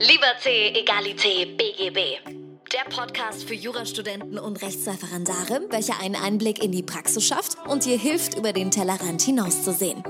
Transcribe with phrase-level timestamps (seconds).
[0.00, 2.20] Liberté, Egalité, BGB.
[2.72, 7.98] Der Podcast für Jurastudenten und Rechtsreferendare, welcher einen Einblick in die Praxis schafft und dir
[7.98, 10.04] hilft, über den Tellerrand hinauszusehen.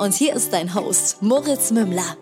[0.00, 2.16] Und hier ist dein Host, Moritz Mümmler.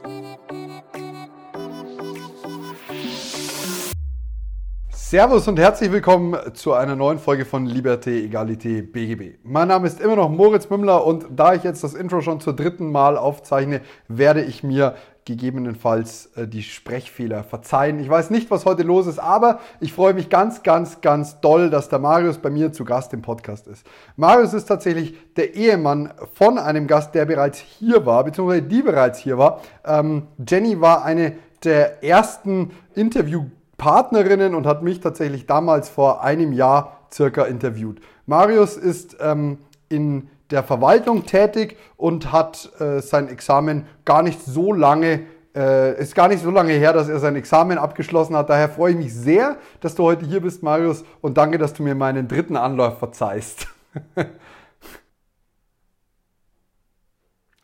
[4.91, 9.39] Servus und herzlich willkommen zu einer neuen Folge von Liberté, Egalité, BGB.
[9.43, 12.55] Mein Name ist immer noch Moritz Mümmler und da ich jetzt das Intro schon zur
[12.55, 14.97] dritten Mal aufzeichne, werde ich mir
[15.29, 18.01] gegebenenfalls äh, die Sprechfehler verzeihen.
[18.01, 21.71] Ich weiß nicht, was heute los ist, aber ich freue mich ganz, ganz, ganz doll,
[21.71, 23.87] dass der Marius bei mir zu Gast im Podcast ist.
[24.17, 29.19] Marius ist tatsächlich der Ehemann von einem Gast, der bereits hier war, beziehungsweise die bereits
[29.19, 29.61] hier war.
[29.85, 33.45] Ähm, Jenny war eine der ersten Interview
[33.77, 38.01] Partnerinnen und hat mich tatsächlich damals vor einem Jahr circa interviewt.
[38.27, 39.59] Marius ist ähm,
[39.89, 46.15] in der Verwaltung tätig und hat äh, sein Examen gar nicht so lange, äh, ist
[46.15, 48.49] gar nicht so lange her, dass er sein Examen abgeschlossen hat.
[48.49, 51.83] Daher freue ich mich sehr, dass du heute hier bist, Marius, und danke, dass du
[51.83, 53.67] mir meinen dritten Anlauf verzeihst.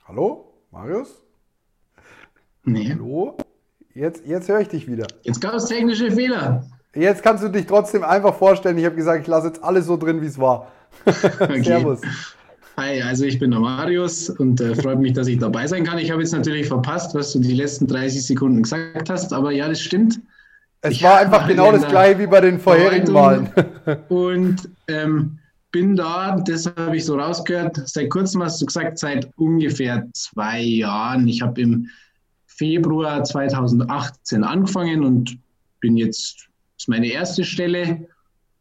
[0.07, 1.23] Hallo, Marius?
[2.65, 2.91] Nee.
[2.91, 3.37] Hallo?
[3.95, 5.07] Jetzt, jetzt höre ich dich wieder.
[5.23, 6.65] Jetzt gab es technische Fehler.
[6.95, 8.77] Jetzt kannst du dich trotzdem einfach vorstellen.
[8.79, 10.69] Ich habe gesagt, ich lasse jetzt alles so drin, wie es war.
[11.41, 11.63] Okay.
[11.63, 12.01] Servus.
[12.77, 15.99] Hi, also ich bin der Marius und äh, freut mich, dass ich dabei sein kann.
[15.99, 19.69] Ich habe jetzt natürlich verpasst, was du die letzten 30 Sekunden gesagt hast, aber ja,
[19.69, 20.21] das stimmt.
[20.81, 23.49] Es ich war einfach genau das gleiche wie bei den vorherigen Wahlen.
[24.09, 25.39] und ähm,
[25.71, 30.61] bin da, das habe ich so rausgehört, seit kurzem hast du gesagt, seit ungefähr zwei
[30.61, 31.29] Jahren.
[31.29, 31.89] Ich habe im
[32.47, 35.39] Februar 2018 angefangen und
[35.81, 38.07] bin jetzt, das ist meine erste Stelle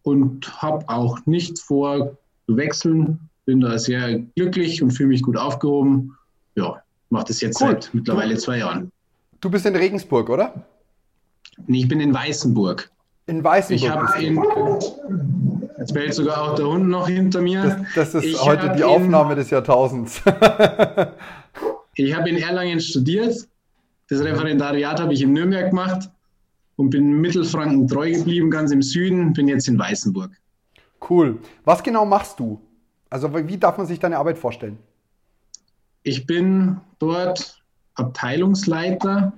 [0.03, 3.29] und habe auch nicht vor zu wechseln.
[3.45, 6.15] Bin da sehr glücklich und fühle mich gut aufgehoben.
[6.55, 7.71] Ja, mache das jetzt cool.
[7.71, 8.91] seit mittlerweile zwei Jahren.
[9.41, 10.65] Du bist in Regensburg, oder?
[11.67, 12.89] Nee, ich bin in Weißenburg.
[13.27, 13.81] In Weißenburg.
[13.81, 14.41] Ich habe in.
[15.77, 17.85] Jetzt bellt sogar auch der Hund noch hinter mir.
[17.95, 20.21] Das, das ist ich heute die Aufnahme des Jahrtausends.
[21.95, 23.47] ich habe in Erlangen studiert
[24.09, 26.09] das Referendariat habe ich in Nürnberg gemacht
[26.75, 30.31] und bin Mittelfranken treu geblieben, ganz im Süden, bin jetzt in Weißenburg.
[31.09, 31.39] Cool.
[31.63, 32.61] Was genau machst du?
[33.13, 34.79] Also wie darf man sich deine Arbeit vorstellen?
[36.01, 37.61] Ich bin dort
[37.93, 39.33] Abteilungsleiter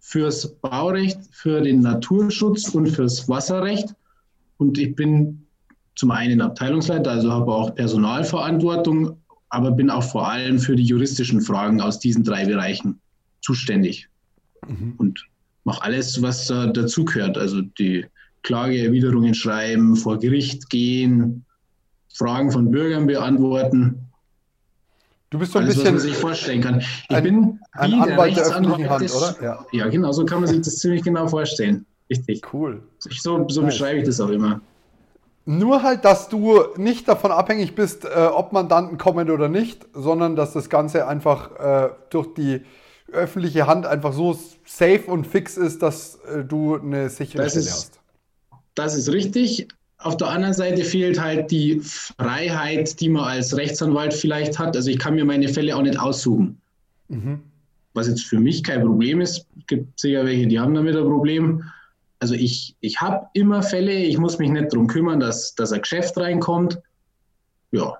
[0.00, 3.94] fürs Baurecht, für den Naturschutz und fürs Wasserrecht.
[4.56, 5.46] Und ich bin
[5.94, 9.16] zum einen Abteilungsleiter, also habe auch Personalverantwortung,
[9.48, 12.98] aber bin auch vor allem für die juristischen Fragen aus diesen drei Bereichen
[13.42, 14.08] zuständig
[14.66, 14.94] mhm.
[14.96, 15.24] und
[15.62, 17.38] mache alles, was da dazugehört.
[17.38, 18.06] Also die
[18.42, 21.44] Klageerwiderungen schreiben, vor Gericht gehen,
[22.12, 24.10] Fragen von Bürgern beantworten.
[25.30, 25.94] Du bist so ein Alles, bisschen.
[25.94, 26.80] Was man sich vorstellen kann.
[26.80, 29.36] Ich ein, bin ein Anwalt der, öffentlichen Hand, des, oder?
[29.40, 29.66] Ja.
[29.70, 31.86] ja, genau, so kann man sich das ziemlich genau vorstellen.
[32.10, 32.42] Richtig.
[32.52, 32.82] Cool.
[32.98, 33.72] So, so nice.
[33.72, 34.60] beschreibe ich das auch immer.
[35.46, 40.36] Nur halt, dass du nicht davon abhängig bist, äh, ob Mandanten kommen oder nicht, sondern
[40.36, 42.62] dass das Ganze einfach äh, durch die
[43.12, 47.66] öffentliche Hand einfach so safe und fix ist, dass äh, du eine sichere das Stelle
[47.66, 48.00] ist, hast.
[48.74, 49.68] Das ist richtig.
[50.02, 54.74] Auf der anderen Seite fehlt halt die Freiheit, die man als Rechtsanwalt vielleicht hat.
[54.74, 56.60] Also ich kann mir meine Fälle auch nicht aussuchen.
[57.08, 57.40] Mhm.
[57.92, 59.46] Was jetzt für mich kein Problem ist.
[59.58, 61.64] Es gibt sicher welche, die haben damit ein Problem.
[62.18, 65.82] Also ich, ich habe immer Fälle, ich muss mich nicht darum kümmern, dass, dass ein
[65.82, 66.78] Geschäft reinkommt.
[67.72, 67.98] Ja.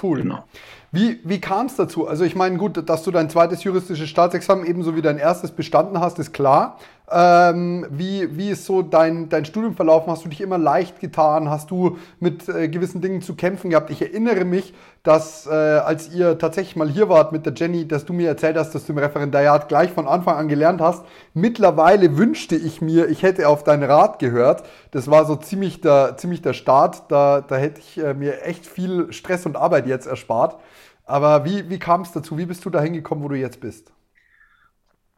[0.00, 0.22] Cool.
[0.22, 0.44] Genau.
[0.92, 2.06] Wie, wie kam es dazu?
[2.06, 6.00] Also ich meine, gut, dass du dein zweites juristisches Staatsexamen ebenso wie dein erstes bestanden
[6.00, 6.78] hast, ist klar.
[7.12, 10.12] Ähm, wie, wie ist so dein, dein Studium verlaufen?
[10.12, 11.50] Hast du dich immer leicht getan?
[11.50, 13.90] Hast du mit äh, gewissen Dingen zu kämpfen gehabt?
[13.90, 18.04] Ich erinnere mich, dass äh, als ihr tatsächlich mal hier wart mit der Jenny, dass
[18.04, 21.04] du mir erzählt hast, dass du im Referendariat gleich von Anfang an gelernt hast.
[21.34, 24.62] Mittlerweile wünschte ich mir, ich hätte auf deinen Rat gehört.
[24.92, 27.10] Das war so ziemlich der, ziemlich der Start.
[27.10, 30.60] Da, da hätte ich äh, mir echt viel Stress und Arbeit jetzt erspart.
[31.06, 32.38] Aber wie, wie kam es dazu?
[32.38, 33.92] Wie bist du da hingekommen, wo du jetzt bist?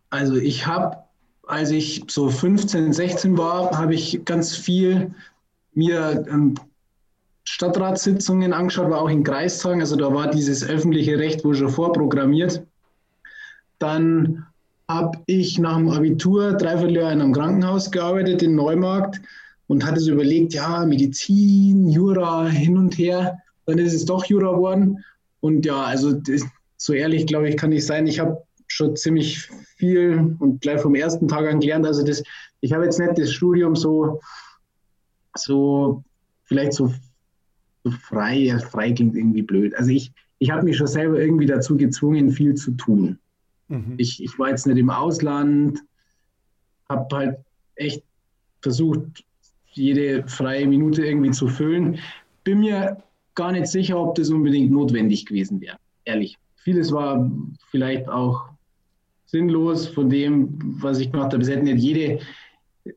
[0.09, 1.05] Also ich habe,
[1.53, 5.15] als ich so 15, 16 war, habe ich ganz viel
[5.75, 6.55] mir ähm,
[7.45, 9.83] Stadtratssitzungen angeschaut, war auch in Kreistagen.
[9.83, 12.63] Also da war dieses öffentliche Recht wohl schon vorprogrammiert.
[13.79, 14.47] Dann
[14.89, 19.21] habe ich nach dem Abitur dreiviertel Jahr in einem Krankenhaus gearbeitet in Neumarkt
[19.67, 23.39] und hatte so überlegt, ja, Medizin, Jura, hin und her.
[23.67, 25.05] Dann ist es doch Jura geworden.
[25.41, 26.19] Und ja, also
[26.79, 28.07] so ehrlich, glaube ich, kann ich sein.
[28.07, 31.87] Ich habe schon ziemlich viel und gleich vom ersten Tag an gelernt.
[31.87, 32.23] Also das,
[32.61, 34.21] ich habe jetzt nicht das Studium so,
[35.37, 36.03] so
[36.45, 36.93] vielleicht so,
[37.85, 39.75] so frei, ja, frei klingt irgendwie blöd.
[39.75, 43.19] Also ich, ich habe mich schon selber irgendwie dazu gezwungen, viel zu tun.
[43.69, 43.95] Mhm.
[43.99, 45.81] Ich, ich war jetzt nicht im Ausland.
[46.89, 47.39] habe halt
[47.75, 48.03] echt
[48.63, 49.25] versucht,
[49.67, 51.99] jede freie Minute irgendwie zu füllen.
[52.45, 53.03] Bin mir
[53.35, 56.39] gar nicht sicher, ob das unbedingt notwendig gewesen wäre, ehrlich.
[56.57, 57.31] Vieles war
[57.71, 58.52] vielleicht auch
[59.27, 61.43] sinnlos von dem, was ich gemacht habe.
[61.43, 62.21] Es hätte nicht jede,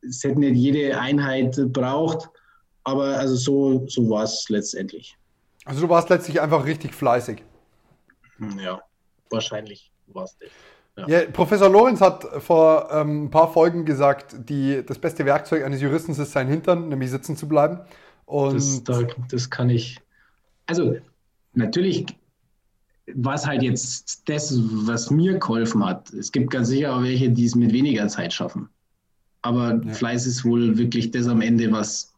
[0.01, 2.29] es hätte nicht jede Einheit braucht,
[2.83, 5.17] aber also so, so war es letztendlich.
[5.65, 7.43] Also du warst letztlich einfach richtig fleißig.
[8.59, 8.81] Ja,
[9.29, 10.49] wahrscheinlich war es das.
[10.97, 11.07] Ja.
[11.07, 11.31] ja.
[11.31, 16.11] Professor Lorenz hat vor ähm, ein paar Folgen gesagt, die, das beste Werkzeug eines Juristen
[16.11, 17.79] ist sein Hintern, nämlich sitzen zu bleiben.
[18.25, 19.99] Und das, da, das kann ich.
[20.67, 20.95] Also,
[21.53, 22.05] natürlich
[23.13, 24.57] war es halt jetzt das,
[24.87, 26.11] was mir geholfen hat.
[26.13, 28.69] Es gibt ganz sicher auch welche, die es mit weniger Zeit schaffen.
[29.41, 29.93] Aber ja.
[29.93, 32.13] Fleiß ist wohl wirklich das am Ende, was,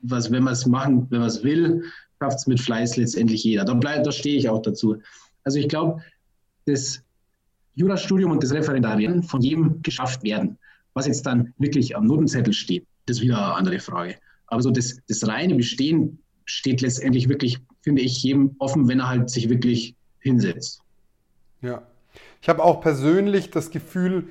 [0.00, 1.84] was wenn man es machen, wenn man es will,
[2.20, 3.64] schafft es mit Fleiß letztendlich jeder.
[3.64, 4.96] Da, bleib, da stehe ich auch dazu.
[5.44, 6.00] Also ich glaube,
[6.64, 7.02] das
[7.74, 10.58] Jurastudium und das Referendariat von jedem geschafft werden.
[10.94, 14.16] Was jetzt dann wirklich am Notenzettel steht, das ist wieder eine andere Frage.
[14.46, 19.08] Aber so das, das reine Bestehen steht letztendlich wirklich, finde ich, jedem offen, wenn er
[19.08, 20.82] halt sich wirklich hinsetzt.
[21.60, 21.82] Ja.
[22.40, 24.30] Ich habe auch persönlich das Gefühl,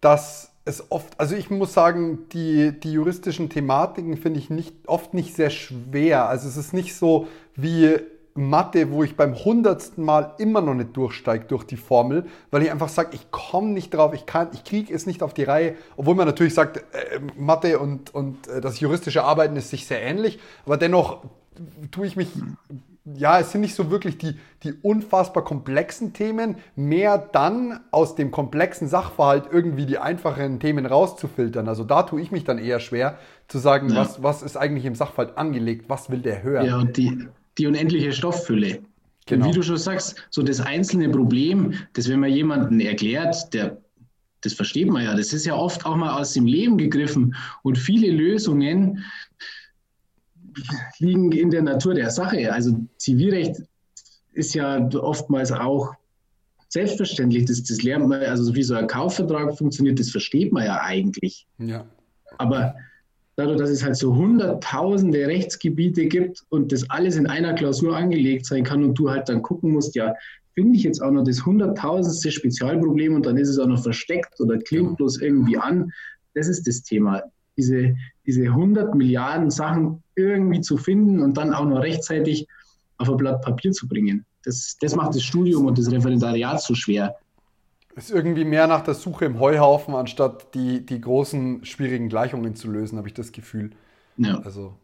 [0.00, 5.14] dass es oft, also ich muss sagen, die, die juristischen Thematiken finde ich nicht, oft
[5.14, 6.28] nicht sehr schwer.
[6.28, 7.26] Also es ist nicht so
[7.56, 7.96] wie
[8.34, 12.70] Mathe, wo ich beim hundertsten Mal immer noch nicht durchsteige durch die Formel, weil ich
[12.70, 15.74] einfach sage, ich komme nicht drauf, ich kann, ich kriege es nicht auf die Reihe,
[15.96, 20.02] obwohl man natürlich sagt, äh, Mathe und, und äh, das juristische Arbeiten ist sich sehr
[20.02, 21.24] ähnlich, aber dennoch
[21.90, 22.28] tue ich mich,
[23.04, 28.30] ja, es sind nicht so wirklich die, die unfassbar komplexen Themen, mehr dann aus dem
[28.30, 31.68] komplexen Sachverhalt irgendwie die einfachen Themen rauszufiltern.
[31.68, 33.18] Also da tue ich mich dann eher schwer
[33.48, 33.96] zu sagen, ja.
[33.96, 36.66] was, was ist eigentlich im Sachverhalt angelegt, was will der hören.
[36.66, 37.26] Ja, und die,
[37.58, 38.80] die unendliche Stofffülle.
[39.26, 39.46] Genau.
[39.46, 43.78] Wie du schon sagst, so das einzelne Problem, das wenn man jemanden erklärt, der
[44.42, 47.76] das versteht man ja, das ist ja oft auch mal aus dem Leben gegriffen und
[47.76, 49.04] viele Lösungen
[50.98, 52.52] liegen in der Natur der Sache.
[52.52, 53.62] Also Zivilrecht
[54.32, 55.94] ist ja oftmals auch
[56.68, 60.80] selbstverständlich, das, das lernt man, also wie so ein Kaufvertrag funktioniert, das versteht man ja
[60.82, 61.46] eigentlich.
[61.58, 61.84] Ja.
[62.38, 62.74] Aber
[63.34, 68.46] dadurch, dass es halt so hunderttausende Rechtsgebiete gibt und das alles in einer Klausur angelegt
[68.46, 70.14] sein kann und du halt dann gucken musst, ja,
[70.54, 74.40] finde ich jetzt auch noch das hunderttausendste Spezialproblem und dann ist es auch noch versteckt
[74.40, 75.90] oder klingt bloß irgendwie an.
[76.34, 77.22] Das ist das Thema.
[77.56, 77.94] Diese,
[78.26, 82.46] diese 100 Milliarden Sachen irgendwie zu finden und dann auch noch rechtzeitig
[82.98, 84.24] auf ein Blatt Papier zu bringen.
[84.44, 87.16] Das, das macht das Studium und das Referendariat so schwer
[87.96, 92.70] ist irgendwie mehr nach der Suche im Heuhaufen, anstatt die, die großen, schwierigen Gleichungen zu
[92.70, 93.70] lösen, habe ich das Gefühl.
[94.16, 94.40] Ja.
[94.40, 94.74] Also,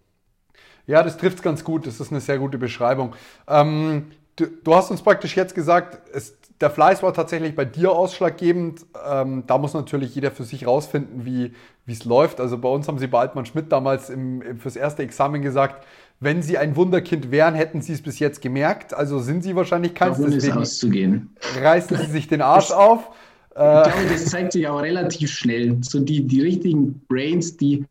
[0.86, 1.86] ja, das trifft es ganz gut.
[1.86, 3.14] Das ist eine sehr gute Beschreibung.
[3.48, 4.06] Ähm,
[4.36, 8.86] du, du, hast uns praktisch jetzt gesagt, es, der Fleiß war tatsächlich bei dir ausschlaggebend.
[9.08, 11.52] Ähm, da muss natürlich jeder für sich rausfinden, wie
[11.86, 12.40] es läuft.
[12.40, 15.84] Also bei uns haben sie bei Altmann Schmidt damals im, im, fürs erste Examen gesagt,
[16.18, 18.94] wenn sie ein Wunderkind wären, hätten sie es bis jetzt gemerkt.
[18.94, 20.16] Also sind sie wahrscheinlich keins.
[20.16, 21.36] Davon deswegen ist auszugehen.
[21.60, 23.10] Reißen sie sich den Arsch das, auf.
[23.50, 25.78] Ich glaube, das zeigt sich auch relativ schnell.
[25.80, 27.86] So die, die richtigen Brains, die,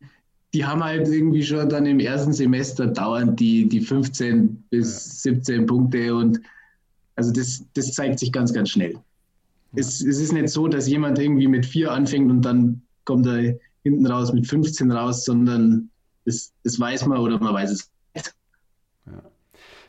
[0.56, 5.34] die haben halt irgendwie schon dann im ersten Semester dauernd die, die 15 bis ja.
[5.34, 6.40] 17 Punkte und
[7.14, 8.92] also das, das zeigt sich ganz, ganz schnell.
[8.92, 9.00] Ja.
[9.74, 13.58] Es, es ist nicht so, dass jemand irgendwie mit vier anfängt und dann kommt er
[13.82, 15.90] hinten raus mit 15 raus, sondern
[16.24, 17.90] das, das weiß man oder man weiß es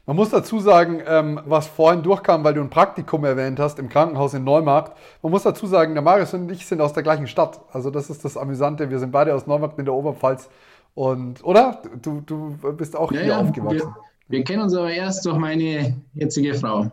[0.07, 3.89] man muss dazu sagen, ähm, was vorhin durchkam, weil du ein Praktikum erwähnt hast im
[3.89, 4.97] Krankenhaus in Neumarkt.
[5.21, 7.59] Man muss dazu sagen, der Marius und ich sind aus der gleichen Stadt.
[7.73, 8.89] Also das ist das Amüsante.
[8.89, 10.49] Wir sind beide aus Neumarkt in der Oberpfalz.
[10.97, 11.81] Und, oder?
[12.01, 13.93] Du, du bist auch ja, hier ja, aufgewachsen.
[14.27, 16.91] Wir, wir, kennen uns aber erst durch meine jetzige Frau.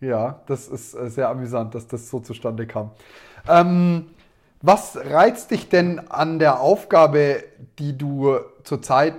[0.00, 2.90] Ja, das ist äh, sehr amüsant, dass das so zustande kam.
[3.48, 4.06] Ähm,
[4.60, 7.42] was reizt dich denn an der Aufgabe,
[7.78, 9.16] die du zurzeit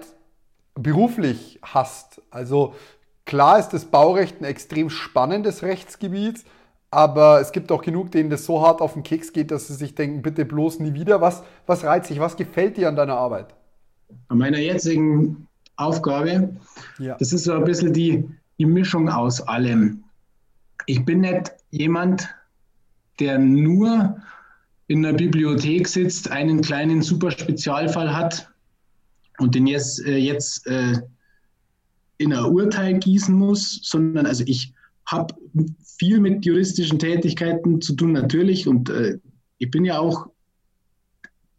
[0.76, 2.22] beruflich hast?
[2.30, 2.76] Also
[3.30, 6.44] Klar ist das Baurecht ein extrem spannendes Rechtsgebiet,
[6.90, 9.76] aber es gibt auch genug, denen das so hart auf den Keks geht, dass sie
[9.76, 11.22] sich denken, bitte bloß nie wieder.
[11.22, 12.20] Was, was reizt dich?
[12.20, 13.54] Was gefällt dir an deiner Arbeit?
[14.28, 16.56] An meiner jetzigen Aufgabe,
[17.00, 17.16] ja.
[17.18, 18.24] das ist so ein bisschen die,
[18.58, 20.04] die Mischung aus allem.
[20.86, 22.28] Ich bin nicht jemand,
[23.20, 24.22] der nur
[24.88, 28.50] in der Bibliothek sitzt, einen kleinen super Spezialfall hat
[29.38, 31.00] und den jetzt, äh, jetzt äh,
[32.18, 34.74] in ein Urteil gießen muss, sondern also ich
[35.06, 35.34] habe
[35.98, 39.18] viel mit juristischen Tätigkeiten zu tun natürlich und äh,
[39.58, 40.28] ich bin ja auch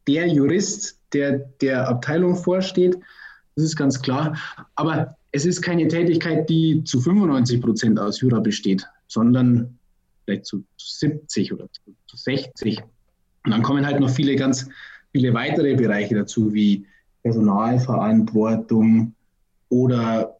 [0.06, 2.98] der Jurist, der der Abteilung vorsteht,
[3.56, 4.36] das ist ganz klar.
[4.74, 9.78] Aber es ist keine Tätigkeit, die zu 95 Prozent aus Jura besteht, sondern
[10.24, 11.68] vielleicht zu 70 oder
[12.06, 12.80] zu 60.
[13.44, 14.68] Und dann kommen halt noch viele ganz
[15.12, 16.86] viele weitere Bereiche dazu, wie
[17.22, 19.14] Personalverantwortung
[19.68, 20.36] oder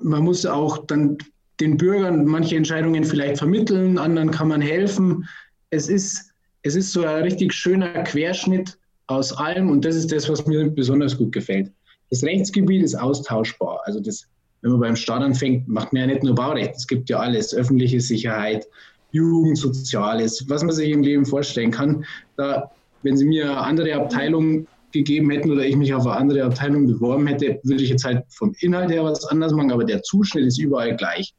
[0.00, 1.18] man muss auch dann
[1.60, 5.28] den Bürgern manche Entscheidungen vielleicht vermitteln, anderen kann man helfen.
[5.70, 6.32] Es ist,
[6.62, 8.78] es ist so ein richtig schöner Querschnitt
[9.16, 11.70] aus allem und das ist das, was mir besonders gut gefällt.
[12.10, 13.80] Das Rechtsgebiet ist austauschbar.
[13.84, 14.26] Also das,
[14.60, 16.74] wenn man beim Staat anfängt, macht man ja nicht nur Baurecht.
[16.76, 18.66] Es gibt ja alles, öffentliche Sicherheit,
[19.12, 22.04] Jugend, Soziales, was man sich im Leben vorstellen kann.
[22.36, 22.70] Da,
[23.02, 26.86] wenn Sie mir eine andere Abteilung gegeben hätten oder ich mich auf eine andere Abteilung
[26.86, 30.46] beworben hätte, würde ich jetzt halt vom Inhalt her was anders machen, aber der Zuschnitt
[30.46, 31.34] ist überall gleich.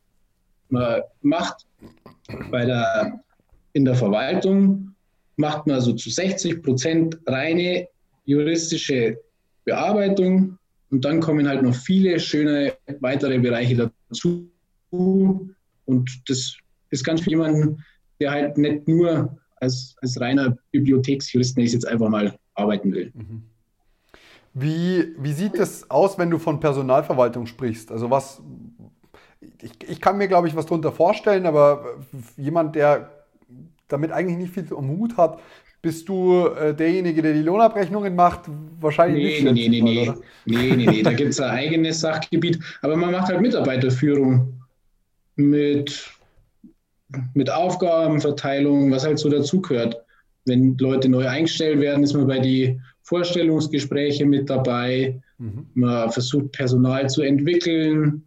[0.69, 1.65] Man macht
[2.49, 3.19] bei der,
[3.73, 4.92] in der Verwaltung
[5.35, 7.87] macht man so zu 60 Prozent reine
[8.25, 9.17] juristische
[9.65, 10.57] Bearbeitung
[10.91, 14.47] und dann kommen halt noch viele schöne weitere Bereiche dazu.
[14.91, 16.55] Und das
[16.91, 17.83] ist ganz für jemanden,
[18.19, 23.11] der halt nicht nur als, als reiner Bibliotheksjurist, nenne ich jetzt einfach mal, arbeiten will.
[23.15, 23.43] Mhm.
[24.53, 27.91] Wie, wie sieht es aus, wenn du von Personalverwaltung sprichst?
[27.91, 28.39] Also was,
[29.61, 32.05] ich, ich kann mir, glaube ich, was darunter vorstellen, aber
[32.37, 33.22] jemand, der
[33.87, 35.39] damit eigentlich nicht viel am Hut hat,
[35.83, 38.49] bist du äh, derjenige, der die Lohnabrechnungen macht?
[38.79, 39.69] Wahrscheinlich nee, nicht.
[39.69, 41.03] Nee, nee, nee, mal, nee, nee, nee.
[41.03, 42.57] Da gibt es ein eigenes Sachgebiet.
[42.81, 44.61] Aber man macht halt Mitarbeiterführung
[45.35, 46.09] mit,
[47.33, 50.01] mit Aufgabenverteilung, was halt so dazugehört.
[50.45, 55.21] Wenn Leute neu eingestellt werden, ist man bei die Vorstellungsgespräche mit dabei.
[55.37, 55.67] Mhm.
[55.73, 58.23] Man versucht Personal zu entwickeln.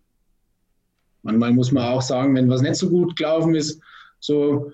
[1.23, 3.81] Manchmal muss man auch sagen, wenn was nicht so gut gelaufen ist,
[4.21, 4.73] so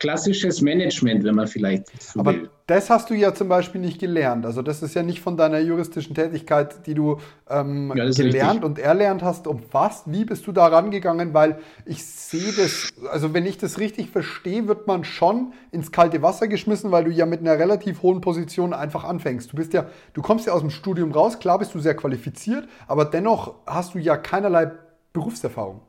[0.00, 2.50] klassisches Management, wenn man vielleicht so Aber will.
[2.66, 4.46] das hast du ja zum Beispiel nicht gelernt.
[4.46, 8.78] Also das ist ja nicht von deiner juristischen Tätigkeit, die du ähm, ja, gelernt und
[8.78, 10.04] erlernt hast, umfasst.
[10.10, 11.34] Wie bist du da rangegangen?
[11.34, 16.22] Weil ich sehe das, also wenn ich das richtig verstehe, wird man schon ins kalte
[16.22, 19.52] Wasser geschmissen, weil du ja mit einer relativ hohen Position einfach anfängst.
[19.52, 22.66] Du bist ja, du kommst ja aus dem Studium raus, klar bist du sehr qualifiziert,
[22.88, 24.72] aber dennoch hast du ja keinerlei
[25.12, 25.82] Berufserfahrung.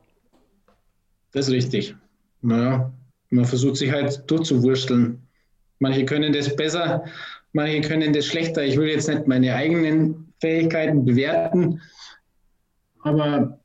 [1.32, 1.96] Das ist richtig.
[2.42, 2.92] Naja,
[3.32, 5.18] man versucht sich halt durchzuwursteln.
[5.78, 7.04] Manche können das besser,
[7.52, 8.62] manche können das schlechter.
[8.64, 11.80] Ich will jetzt nicht meine eigenen Fähigkeiten bewerten,
[13.02, 13.58] aber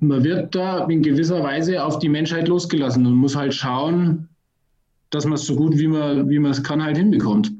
[0.00, 4.28] man wird da in gewisser Weise auf die Menschheit losgelassen und muss halt schauen,
[5.10, 7.52] dass man es so gut wie man, wie man es kann halt hinbekommt.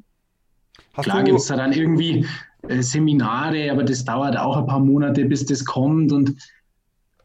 [0.95, 2.27] Hast Klar gibt es da dann irgendwie
[2.69, 6.35] äh, Seminare, aber das dauert auch ein paar Monate, bis das kommt und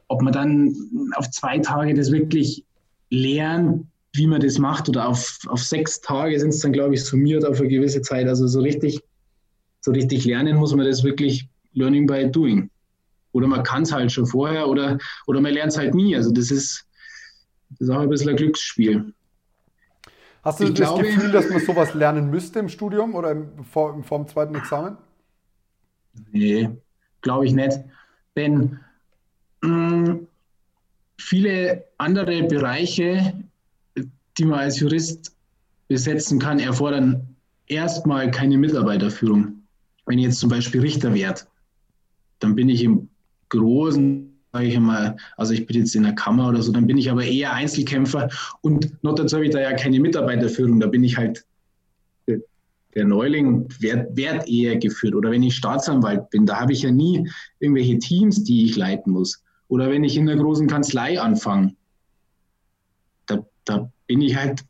[0.07, 0.75] ob man dann
[1.15, 2.63] auf zwei Tage das wirklich
[3.09, 7.03] lernt, wie man das macht oder auf, auf sechs Tage sind es dann, glaube ich,
[7.03, 8.27] summiert auf eine gewisse Zeit.
[8.27, 9.01] Also so richtig,
[9.79, 12.69] so richtig lernen muss man das wirklich Learning by Doing.
[13.31, 16.15] Oder man kann es halt schon vorher oder, oder man lernt es halt nie.
[16.15, 16.85] Also das ist,
[17.69, 19.13] das ist auch ein bisschen ein Glücksspiel.
[20.43, 23.63] Hast du ich das glaube, Gefühl, dass man sowas lernen müsste im Studium oder im,
[23.63, 24.97] vor, vor dem zweiten Examen?
[26.31, 26.69] Nee,
[27.21, 27.79] glaube ich nicht.
[28.35, 28.79] Denn
[29.61, 30.27] mh, mm,
[31.17, 33.35] viele andere Bereiche
[34.37, 35.35] die man als Jurist
[35.87, 37.35] besetzen kann, erfordern
[37.67, 39.63] erstmal keine Mitarbeiterführung.
[40.05, 41.41] Wenn ich jetzt zum Beispiel Richter werde,
[42.39, 43.09] dann bin ich im
[43.49, 46.97] Großen, sage ich mal, also ich bin jetzt in der Kammer oder so, dann bin
[46.97, 48.29] ich aber eher Einzelkämpfer
[48.61, 51.45] und noch dazu habe ich da ja keine Mitarbeiterführung, da bin ich halt
[52.95, 55.15] der Neuling werde werd eher geführt.
[55.15, 59.13] Oder wenn ich Staatsanwalt bin, da habe ich ja nie irgendwelche Teams, die ich leiten
[59.13, 59.43] muss.
[59.67, 61.75] Oder wenn ich in der großen Kanzlei anfange,
[63.27, 64.65] da, da bin ich halt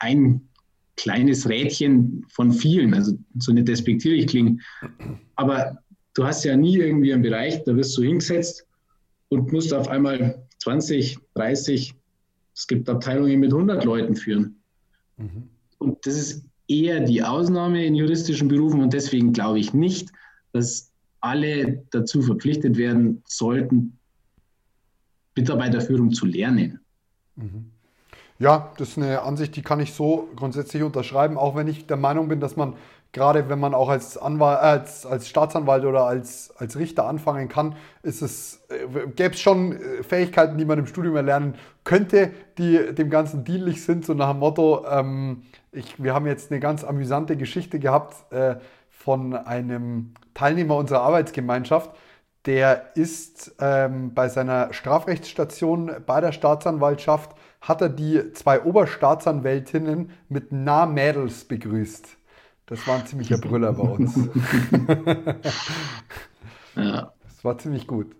[0.00, 0.40] ein
[0.96, 4.60] kleines Rädchen von vielen, also so nicht despektierlich klingen.
[5.36, 5.78] Aber
[6.14, 8.66] du hast ja nie irgendwie einen Bereich, da wirst du hingesetzt
[9.28, 11.94] und musst auf einmal 20, 30,
[12.56, 14.60] es gibt Abteilungen mit 100 Leuten führen.
[15.16, 15.48] Mhm.
[15.78, 20.10] Und das ist eher die Ausnahme in juristischen Berufen und deswegen glaube ich nicht,
[20.52, 23.96] dass alle dazu verpflichtet werden sollten,
[25.36, 26.80] Mitarbeiterführung zu lernen.
[27.36, 27.71] Mhm.
[28.42, 31.96] Ja, das ist eine Ansicht, die kann ich so grundsätzlich unterschreiben, auch wenn ich der
[31.96, 32.74] Meinung bin, dass man
[33.12, 37.48] gerade wenn man auch als, Anwalt, äh, als, als Staatsanwalt oder als, als Richter anfangen
[37.48, 42.32] kann, ist es, äh, gäbe es schon äh, Fähigkeiten, die man im Studium erlernen könnte,
[42.58, 46.58] die dem Ganzen dienlich sind, so nach dem Motto, ähm, ich, wir haben jetzt eine
[46.58, 48.56] ganz amüsante Geschichte gehabt äh,
[48.90, 51.92] von einem Teilnehmer unserer Arbeitsgemeinschaft,
[52.44, 60.52] der ist ähm, bei seiner Strafrechtsstation bei der Staatsanwaltschaft hat er die zwei Oberstaatsanwältinnen mit
[60.52, 62.18] Na-Mädels begrüßt.
[62.66, 64.16] Das war ein ziemlicher Brüller bei uns.
[66.76, 67.12] ja.
[67.24, 68.14] Das war ziemlich gut.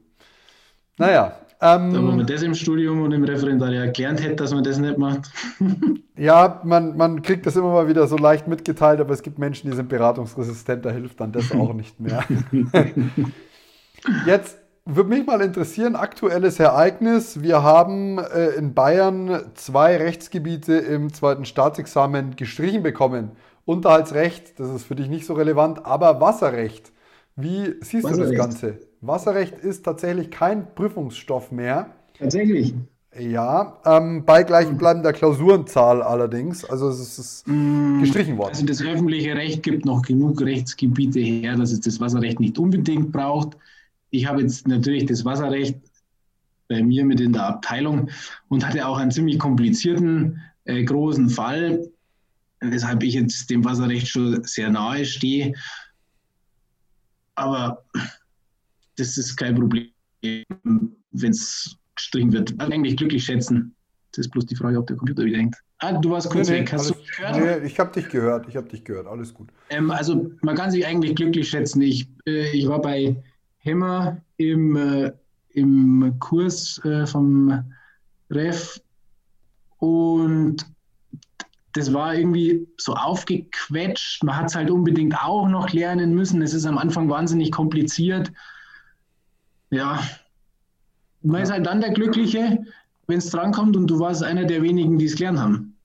[0.99, 4.79] Naja, Ähm, wenn man das im Studium und im Referendariat gelernt hätte, dass man das
[4.79, 5.31] nicht macht.
[6.17, 9.71] ja, man, man kriegt das immer mal wieder so leicht mitgeteilt, aber es gibt Menschen,
[9.71, 12.27] die sind beratungsresistent, da hilft dann das auch nicht mehr.
[14.25, 17.43] Jetzt würde mich mal interessieren, aktuelles Ereignis.
[17.43, 23.33] Wir haben äh, in Bayern zwei Rechtsgebiete im zweiten Staatsexamen gestrichen bekommen.
[23.65, 26.93] Unterhaltsrecht, das ist für dich nicht so relevant, aber Wasserrecht.
[27.37, 28.33] Wie siehst Wasserrecht.
[28.33, 28.79] du das Ganze?
[29.01, 31.91] Wasserrecht ist tatsächlich kein Prüfungsstoff mehr.
[32.19, 32.75] Tatsächlich.
[33.19, 36.65] Ja, ähm, bei gleichbleibender Klausurenzahl allerdings.
[36.65, 38.53] Also es ist mm, gestrichen worden.
[38.55, 43.13] Also das öffentliche Recht gibt noch genug Rechtsgebiete her, dass es das Wasserrecht nicht unbedingt
[43.13, 43.59] braucht.
[44.13, 45.81] Ich habe jetzt natürlich das Wasserrecht
[46.69, 48.11] bei mir mit in der Abteilung
[48.49, 51.91] und hatte auch einen ziemlich komplizierten, äh, großen Fall,
[52.61, 55.55] weshalb ich jetzt dem Wasserrecht schon sehr nahe stehe.
[57.35, 57.83] Aber
[58.97, 59.91] das ist kein Problem,
[60.23, 62.55] wenn es gestrichen wird.
[62.59, 63.75] Also eigentlich glücklich schätzen.
[64.13, 65.57] Das ist bloß die Frage, ob der Computer wieder hängt.
[65.79, 66.73] Ah, du warst kurz nee, weg.
[66.73, 67.63] Hast alles, du gehört?
[67.63, 68.47] Nee, ich habe dich gehört.
[68.47, 69.07] Ich habe dich gehört.
[69.07, 69.49] Alles gut.
[69.71, 71.81] Ähm, also man kann sich eigentlich glücklich schätzen.
[71.81, 73.17] Ich, äh, ich war bei
[73.63, 75.13] Hemmer im, äh,
[75.51, 77.65] im Kurs äh, vom
[78.31, 78.81] Ref
[79.79, 80.67] und
[81.75, 84.23] das war irgendwie so aufgequetscht.
[84.25, 86.43] Man hat es halt unbedingt auch noch lernen müssen.
[86.43, 88.31] Es ist am Anfang wahnsinnig kompliziert
[89.73, 90.07] ja,
[91.23, 91.43] man ja.
[91.43, 92.59] ist halt dann der Glückliche,
[93.07, 95.77] wenn es drankommt und du warst einer der wenigen, die es gelernt haben.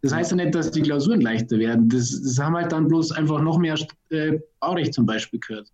[0.00, 1.88] Das heißt ja nicht, dass die Klausuren leichter werden.
[1.88, 3.76] Das, das haben halt dann bloß einfach noch mehr
[4.10, 5.68] äh, Baurecht zum Beispiel gehört.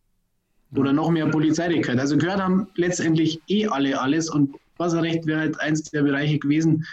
[0.74, 2.00] Oder noch mehr Polizeirecht gehört.
[2.00, 6.84] Also gehört haben letztendlich eh alle alles und Wasserrecht wäre halt eins der Bereiche gewesen,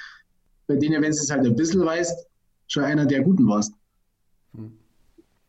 [0.68, 2.26] bei denen, wenn du es halt ein bisschen weißt,
[2.68, 3.74] schon einer der Guten warst.
[4.56, 4.72] Hm.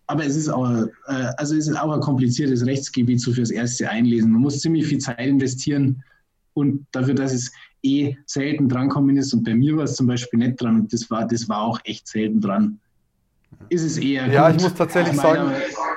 [0.09, 0.89] Aber es ist auch, äh,
[1.37, 4.31] also es ist auch ein kompliziertes Rechtsgebiet so fürs erste Einlesen.
[4.31, 6.03] Man muss ziemlich viel Zeit investieren
[6.55, 7.51] und dafür, dass es
[7.83, 11.11] eh selten drankommen ist und bei mir war es zum Beispiel nicht dran und das
[11.11, 12.79] war, das war auch echt selten dran.
[13.69, 15.53] Ist es eher Ja, ich muss tatsächlich sagen,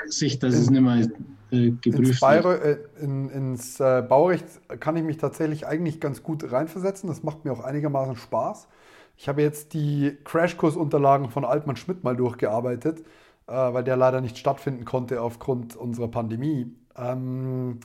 [0.07, 1.07] Sicht, dass es nicht mehr
[1.51, 4.45] äh, geprüft ins, Bayreu äh, in, ins äh, Baurecht
[4.79, 7.09] kann ich mich tatsächlich eigentlich ganz gut reinversetzen.
[7.09, 8.67] Das macht mir auch einigermaßen Spaß.
[9.17, 13.03] Ich habe jetzt die Crashkursunterlagen von Altmann Schmidt mal durchgearbeitet
[13.49, 16.71] äh, weil der leider nicht stattfinden konnte aufgrund unserer Pandemie.
[16.95, 17.79] Ähm,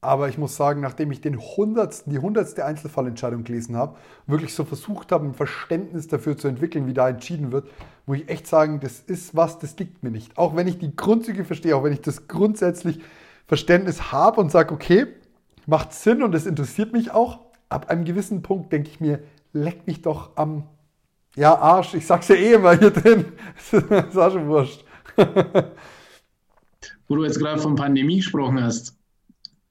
[0.00, 4.64] aber ich muss sagen, nachdem ich den hundertsten, die hundertste Einzelfallentscheidung gelesen habe, wirklich so
[4.64, 7.68] versucht habe, ein Verständnis dafür zu entwickeln, wie da entschieden wird,
[8.06, 10.38] muss ich echt sagen, das ist was, das liegt mir nicht.
[10.38, 13.00] Auch wenn ich die Grundzüge verstehe, auch wenn ich das grundsätzlich
[13.46, 15.06] Verständnis habe und sage, okay,
[15.66, 19.20] macht Sinn und es interessiert mich auch, ab einem gewissen Punkt denke ich mir,
[19.52, 20.64] leck mich doch am
[21.34, 23.26] ja, Arsch, ich sag's ja eh immer hier drin.
[23.70, 24.84] das ist auch schon wurscht.
[27.08, 28.97] Wo du jetzt gerade von Pandemie gesprochen hast,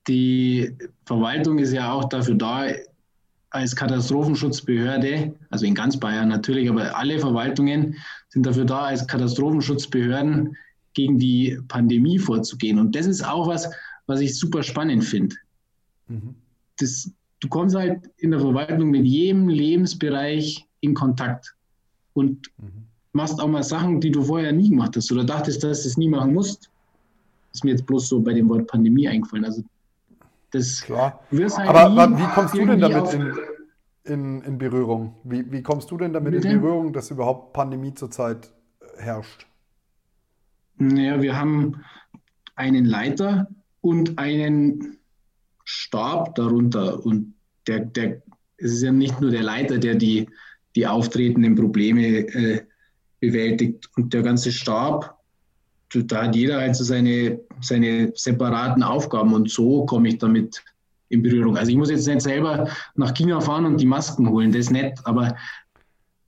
[0.08, 0.74] die
[1.06, 2.68] Verwaltung ist ja auch dafür da,
[3.50, 7.96] als Katastrophenschutzbehörde, also in ganz Bayern natürlich, aber alle Verwaltungen
[8.30, 10.56] sind dafür da, als Katastrophenschutzbehörden
[10.94, 12.78] gegen die Pandemie vorzugehen.
[12.78, 13.70] Und das ist auch was,
[14.06, 15.36] was ich super spannend finde.
[16.08, 16.36] Mhm.
[17.40, 21.56] du kommst halt in der Verwaltung mit jedem Lebensbereich in Kontakt.
[22.14, 25.82] Und mhm machst auch mal Sachen, die du vorher nie gemacht hast oder dachtest, dass
[25.82, 26.70] du es nie machen musst.
[27.52, 29.44] Ist mir jetzt bloß so bei dem Wort Pandemie eingefallen.
[29.44, 29.64] Also
[30.52, 31.22] das Klar.
[31.32, 33.34] Halt aber, wie kommst du denn damit in,
[34.04, 35.16] in, in, Berührung?
[35.24, 39.48] Wie, wie kommst du denn damit in Berührung, dass überhaupt Pandemie zurzeit äh, herrscht?
[40.78, 41.84] Naja, wir haben
[42.56, 43.48] einen Leiter
[43.82, 44.98] und einen
[45.64, 47.06] Stab darunter.
[47.06, 47.34] Und
[47.68, 48.22] der, der,
[48.58, 50.30] es ist ja nicht nur der Leiter, der die,
[50.76, 52.66] die auftretenden Probleme äh,
[53.20, 53.90] bewältigt.
[53.98, 55.17] Und der ganze Stab,
[55.94, 60.64] da hat jeder also seine, seine separaten Aufgaben und so komme ich damit
[61.10, 61.58] in Berührung.
[61.58, 64.72] Also ich muss jetzt nicht selber nach China fahren und die Masken holen, das ist
[64.72, 65.36] nett, aber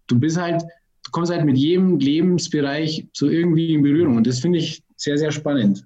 [0.07, 4.39] du bist halt, du kommst halt mit jedem Lebensbereich so irgendwie in Berührung und das
[4.39, 5.85] finde ich sehr, sehr spannend.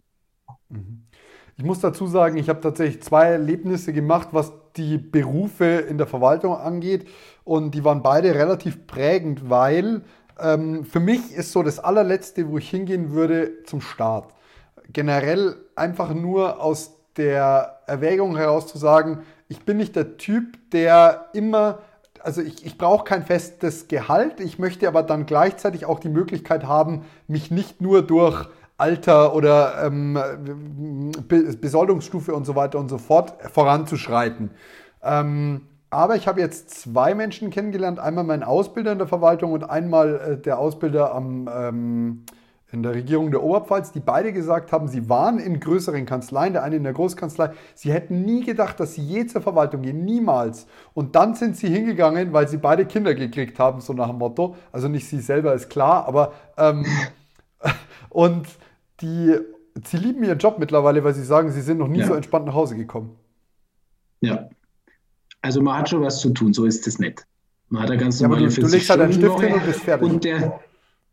[0.70, 1.00] Mhm.
[1.56, 6.08] Ich muss dazu sagen, ich habe tatsächlich zwei Erlebnisse gemacht, was die Berufe in der
[6.08, 7.08] Verwaltung angeht
[7.44, 10.02] und die waren beide relativ prägend, weil
[10.40, 14.34] ähm, für mich ist so das allerletzte, wo ich hingehen würde, zum Start.
[14.92, 21.30] Generell einfach nur aus der Erwägung heraus zu sagen, ich bin nicht der Typ, der
[21.34, 21.80] immer,
[22.20, 26.66] also ich, ich brauche kein festes Gehalt, ich möchte aber dann gleichzeitig auch die Möglichkeit
[26.66, 33.36] haben, mich nicht nur durch Alter oder ähm, Besoldungsstufe und so weiter und so fort
[33.52, 34.52] voranzuschreiten.
[35.04, 38.00] Ähm, aber ich habe jetzt zwei Menschen kennengelernt.
[38.00, 42.26] Einmal mein Ausbilder in der Verwaltung und einmal äh, der Ausbilder am, ähm,
[42.72, 46.64] in der Regierung der Oberpfalz, die beide gesagt haben, sie waren in größeren Kanzleien, der
[46.64, 47.52] eine in der Großkanzlei.
[47.76, 50.66] Sie hätten nie gedacht, dass sie je zur Verwaltung gehen, niemals.
[50.96, 54.56] Und dann sind sie hingegangen, weil sie beide Kinder gekriegt haben, so nach dem Motto.
[54.72, 56.84] Also nicht sie selber, ist klar, aber ähm,
[58.10, 58.48] und
[59.02, 59.38] die,
[59.86, 62.08] sie lieben ihren Job mittlerweile, weil sie sagen, sie sind noch nie ja.
[62.08, 63.16] so entspannt nach Hause gekommen.
[64.20, 64.50] Ja.
[65.44, 67.26] Also man hat schon was zu tun, so ist es nicht.
[67.70, 70.10] Man hat da ganz normale ja, du, du legst halt Stift hin und bist fertig.
[70.10, 70.60] Und der,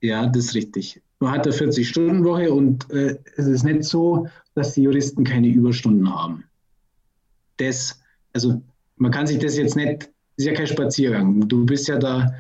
[0.00, 1.02] ja, das ist richtig.
[1.18, 6.08] Man hat eine 40-Stunden-Woche und äh, es ist nicht so, dass die Juristen keine Überstunden
[6.08, 6.44] haben.
[7.56, 8.00] Das,
[8.32, 8.62] also
[8.96, 11.48] man kann sich das jetzt nicht, das ist ja kein Spaziergang.
[11.48, 12.32] Du bist ja da,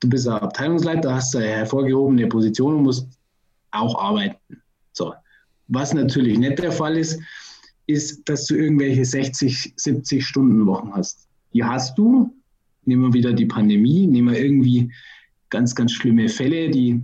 [0.00, 3.08] du bist ja Abteilungsleiter, hast eine hervorgehobene Position und musst
[3.70, 4.36] auch arbeiten.
[4.92, 5.14] So.
[5.68, 7.20] Was natürlich nicht der Fall ist,
[7.86, 11.28] ist, dass du irgendwelche 60, 70 Stunden Wochen hast.
[11.52, 12.34] Die hast du.
[12.86, 14.92] Nehmen wir wieder die Pandemie, nehmen wir irgendwie
[15.48, 17.02] ganz, ganz schlimme Fälle, die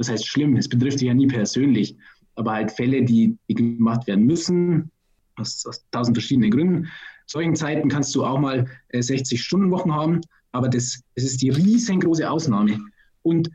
[0.00, 1.94] das heißt schlimm, es betrifft dich ja nie persönlich,
[2.34, 4.90] aber halt Fälle, die, die gemacht werden müssen,
[5.36, 6.88] aus, aus tausend verschiedenen Gründen.
[7.26, 12.28] Solchen Zeiten kannst du auch mal äh, 60-Stunden-Wochen haben, aber das, das ist die riesengroße
[12.28, 12.80] Ausnahme.
[13.20, 13.50] Und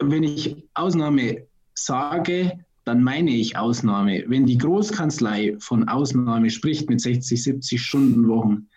[0.00, 4.24] wenn ich Ausnahme sage, dann meine ich Ausnahme.
[4.28, 8.68] Wenn die Großkanzlei von Ausnahme spricht mit 60, 70 Stunden Wochen,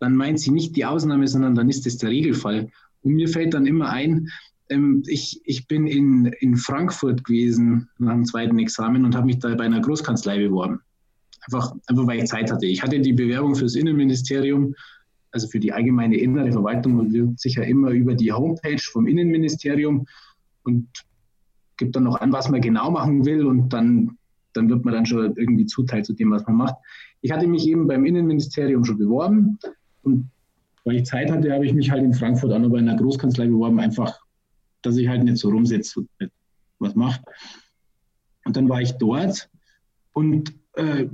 [0.00, 2.70] dann meint sie nicht die Ausnahme, sondern dann ist es der Regelfall.
[3.02, 4.30] Und mir fällt dann immer ein,
[4.70, 9.38] ähm, ich, ich bin in, in Frankfurt gewesen nach dem zweiten Examen und habe mich
[9.38, 10.80] da bei einer Großkanzlei beworben.
[11.46, 12.64] Einfach, einfach weil ich Zeit hatte.
[12.64, 14.74] Ich hatte die Bewerbung fürs Innenministerium,
[15.30, 20.06] also für die allgemeine innere Verwaltung und wird sicher immer über die Homepage vom Innenministerium
[20.62, 20.88] und
[21.78, 24.18] gibt dann noch an, was man genau machen will und dann,
[24.52, 26.74] dann wird man dann schon irgendwie zuteilt zu dem, was man macht.
[27.22, 29.58] Ich hatte mich eben beim Innenministerium schon beworben
[30.02, 30.30] und
[30.84, 33.46] weil ich Zeit hatte, habe ich mich halt in Frankfurt auch noch bei einer Großkanzlei
[33.46, 34.18] beworben, einfach
[34.82, 36.32] dass ich halt nicht so rumsitze und nicht
[36.78, 37.22] was mache.
[38.44, 39.50] Und dann war ich dort
[40.12, 41.06] und äh,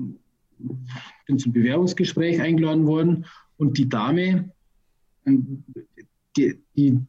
[1.27, 4.53] bin zum Bewerbungsgespräch eingeladen worden und die Dame,
[5.25, 7.01] die, die,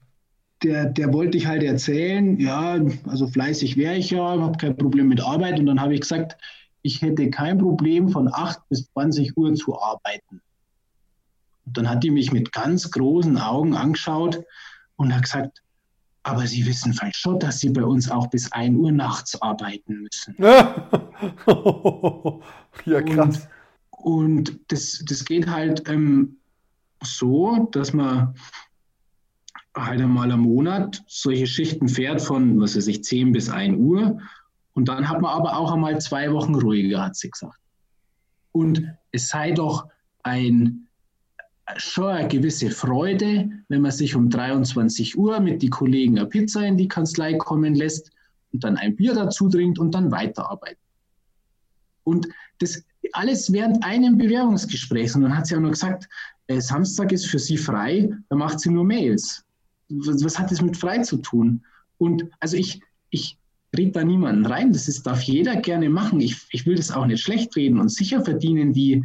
[0.63, 5.07] der, der wollte ich halt erzählen, ja, also fleißig wäre ich ja, habe kein Problem
[5.07, 6.37] mit Arbeit und dann habe ich gesagt,
[6.81, 10.41] ich hätte kein Problem von 8 bis 20 Uhr zu arbeiten.
[11.65, 14.43] Und dann hat die mich mit ganz großen Augen angeschaut
[14.97, 15.61] und hat gesagt,
[16.23, 20.01] aber Sie wissen vielleicht schon, dass Sie bei uns auch bis 1 Uhr nachts arbeiten
[20.01, 20.35] müssen.
[22.85, 23.47] ja, krass.
[23.91, 26.37] Und, und das, das geht halt ähm,
[27.03, 28.35] so, dass man
[29.75, 34.19] halt einmal am Monat solche Schichten fährt von, was weiß ich, 10 bis 1 Uhr.
[34.73, 37.59] Und dann hat man aber auch einmal zwei Wochen ruhiger, hat sie gesagt.
[38.51, 39.87] Und es sei doch
[40.23, 40.87] ein
[41.77, 46.61] schon eine gewisse Freude, wenn man sich um 23 Uhr mit den Kollegen eine Pizza
[46.61, 48.11] in die Kanzlei kommen lässt
[48.53, 50.77] und dann ein Bier dazu trinkt und dann weiterarbeitet.
[52.03, 52.27] Und
[52.59, 52.83] das
[53.13, 55.15] alles während einem Bewerbungsgespräch.
[55.15, 56.07] Und dann hat sie auch noch gesagt,
[56.47, 59.44] äh, Samstag ist für sie frei, da macht sie nur Mails.
[59.89, 61.63] Was, was hat das mit frei zu tun?
[61.97, 63.37] Und also ich, ich
[63.77, 66.19] rede da niemanden rein, das ist, darf jeder gerne machen.
[66.21, 69.03] Ich, ich will das auch nicht schlecht reden und sicher verdienen die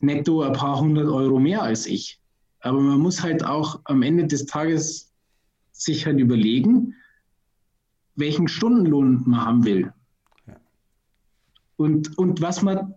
[0.00, 2.20] netto ein paar hundert Euro mehr als ich.
[2.60, 5.12] Aber man muss halt auch am Ende des Tages
[5.72, 6.94] sich halt überlegen,
[8.14, 9.92] welchen Stundenlohn man haben will.
[10.46, 10.56] Ja.
[11.76, 12.94] Und, und was man,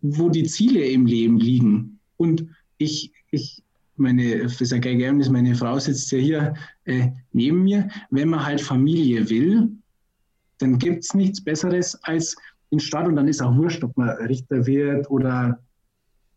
[0.00, 2.00] wo die Ziele im Leben liegen.
[2.16, 3.64] Und ich, ich
[3.98, 7.88] meine, das ist ja kein Geheimnis, meine Frau sitzt ja hier äh, neben mir.
[8.10, 9.70] Wenn man halt Familie will,
[10.58, 12.36] dann gibt es nichts Besseres als
[12.70, 15.58] in Stadt und dann ist auch wurscht, ob man Richter wird oder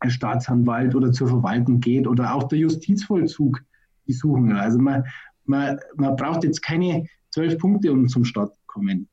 [0.06, 3.62] Staatsanwalt oder zur Verwaltung geht oder auch der Justizvollzug,
[4.06, 4.52] die suchen.
[4.52, 5.04] Also man,
[5.44, 9.08] man, man braucht jetzt keine zwölf Punkte, um zum Start zu kommen.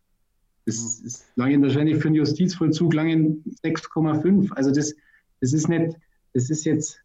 [0.66, 1.08] Das mhm.
[1.08, 3.16] ist lange wahrscheinlich für den Justizvollzug lange
[3.64, 4.52] 6,5.
[4.54, 4.94] Also das,
[5.42, 5.96] das ist nicht,
[6.34, 7.00] das ist jetzt,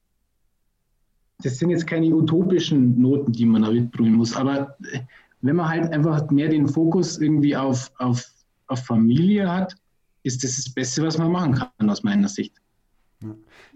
[1.42, 4.36] das sind jetzt keine utopischen Noten, die man da mitbringen muss.
[4.36, 4.76] Aber
[5.42, 8.26] wenn man halt einfach mehr den Fokus irgendwie auf, auf,
[8.68, 9.74] auf Familie hat,
[10.22, 12.54] ist das das Beste, was man machen kann, aus meiner Sicht.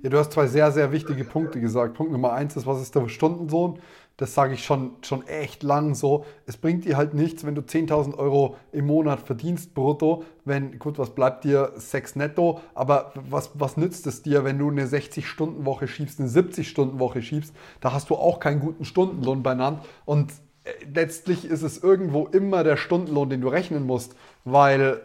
[0.03, 1.95] Ja, du hast zwei sehr, sehr wichtige Punkte gesagt.
[1.95, 3.79] Punkt Nummer eins ist, was ist der Stundensohn?
[4.19, 6.25] Das sage ich schon, schon echt lang so.
[6.45, 10.25] Es bringt dir halt nichts, wenn du 10.000 Euro im Monat verdienst brutto.
[10.45, 11.73] Wenn, gut, was bleibt dir?
[11.77, 12.61] Sechs netto.
[12.75, 17.55] Aber was, was nützt es dir, wenn du eine 60-Stunden-Woche schiebst, eine 70-Stunden-Woche schiebst?
[17.81, 19.85] Da hast du auch keinen guten Stundenlohn benannt.
[20.05, 20.33] Und
[20.65, 25.01] äh, letztlich ist es irgendwo immer der Stundenlohn, den du rechnen musst, weil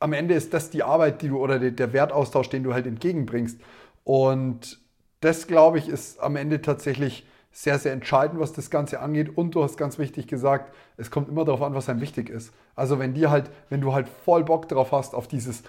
[0.00, 3.60] am Ende ist das die Arbeit, die du oder der Wertaustausch, den du halt entgegenbringst.
[4.04, 4.78] Und
[5.20, 9.36] das, glaube ich, ist am Ende tatsächlich sehr, sehr entscheidend, was das Ganze angeht.
[9.36, 12.52] Und du hast ganz wichtig gesagt, es kommt immer darauf an, was einem wichtig ist.
[12.76, 15.62] Also wenn dir halt, wenn du halt voll Bock drauf hast, auf dieses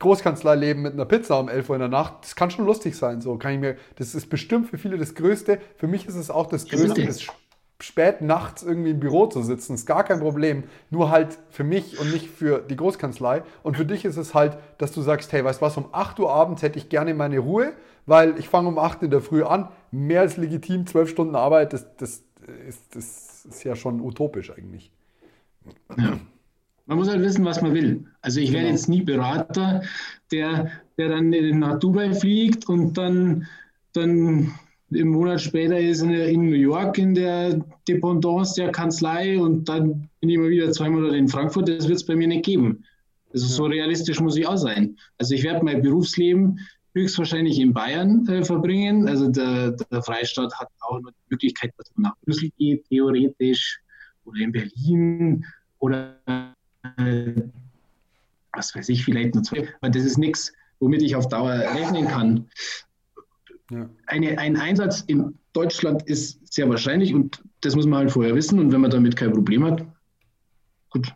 [0.00, 3.20] Großkanzleileben mit einer Pizza um 11 Uhr in der Nacht, das kann schon lustig sein.
[3.20, 5.60] So kann ich mir, das ist bestimmt für viele das Größte.
[5.76, 7.26] Für mich ist es auch das Größte, das
[7.82, 10.64] spät nachts irgendwie im Büro zu sitzen, ist gar kein Problem.
[10.90, 13.42] Nur halt für mich und nicht für die Großkanzlei.
[13.62, 16.18] Und für dich ist es halt, dass du sagst, hey, weißt du was, um 8
[16.20, 17.72] Uhr abends hätte ich gerne meine Ruhe,
[18.06, 19.68] weil ich fange um 8 Uhr in der Früh an.
[19.90, 22.24] Mehr als legitim, 12 Stunden Arbeit, das, das,
[22.68, 24.90] ist, das ist ja schon utopisch eigentlich.
[25.96, 26.18] Ja.
[26.86, 28.04] Man muss halt wissen, was man will.
[28.20, 28.76] Also ich werde genau.
[28.76, 29.82] jetzt nie Berater,
[30.32, 33.46] der, der dann nach Dubai fliegt und dann,
[33.92, 34.52] dann
[34.90, 40.08] im Monat später ist er in New York in der Dependance der Kanzlei und dann
[40.20, 41.68] bin ich mal wieder zwei Monate in Frankfurt.
[41.68, 42.84] Das wird es bei mir nicht geben.
[43.32, 44.96] Also so realistisch muss ich auch sein.
[45.18, 46.58] Also ich werde mein Berufsleben
[46.94, 49.08] höchstwahrscheinlich in Bayern äh, verbringen.
[49.08, 53.80] Also der, der, Freistaat hat auch noch die Möglichkeit, dass man nach Brüssel geht, theoretisch,
[54.24, 55.44] oder in Berlin
[55.78, 56.16] oder
[56.98, 57.32] äh,
[58.52, 59.68] was weiß ich, vielleicht nur zwei.
[59.80, 62.48] Aber das ist nichts, womit ich auf Dauer rechnen kann.
[63.70, 63.88] Ja.
[64.06, 68.58] Eine, ein Einsatz in Deutschland ist sehr wahrscheinlich und das muss man halt vorher wissen.
[68.58, 69.86] Und wenn man damit kein Problem hat,
[70.90, 71.14] gut.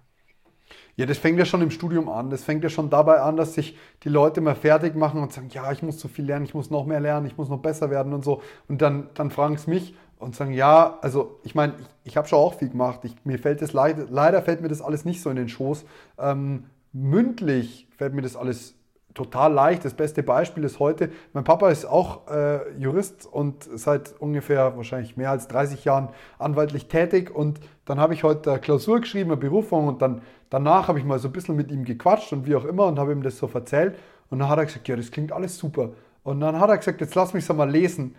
[0.96, 2.30] Ja, das fängt ja schon im Studium an.
[2.30, 5.48] Das fängt ja schon dabei an, dass sich die Leute mal fertig machen und sagen,
[5.50, 7.90] ja, ich muss so viel lernen, ich muss noch mehr lernen, ich muss noch besser
[7.90, 8.42] werden und so.
[8.68, 12.28] Und dann, dann fragen sie mich und sagen, ja, also ich meine, ich, ich habe
[12.28, 13.00] schon auch viel gemacht.
[13.02, 15.84] Ich, mir fällt das leider, leider fällt mir das alles nicht so in den Schoß.
[16.18, 18.74] Ähm, mündlich fällt mir das alles
[19.14, 19.84] total leicht.
[19.84, 25.16] Das beste Beispiel ist heute, mein Papa ist auch äh, Jurist und seit ungefähr wahrscheinlich
[25.16, 27.34] mehr als 30 Jahren anwaltlich tätig.
[27.34, 30.22] Und dann habe ich heute Klausur geschrieben, eine Berufung und dann
[30.54, 32.98] danach habe ich mal so ein bisschen mit ihm gequatscht und wie auch immer und
[32.98, 33.98] habe ihm das so erzählt.
[34.30, 35.90] Und dann hat er gesagt, ja, das klingt alles super.
[36.22, 38.14] Und dann hat er gesagt, jetzt lass mich es mal lesen.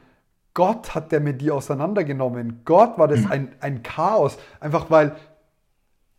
[0.54, 2.62] Gott hat der mit dir auseinandergenommen.
[2.65, 3.32] Gott war das mhm.
[3.32, 4.38] ein, ein Chaos.
[4.60, 5.15] Einfach weil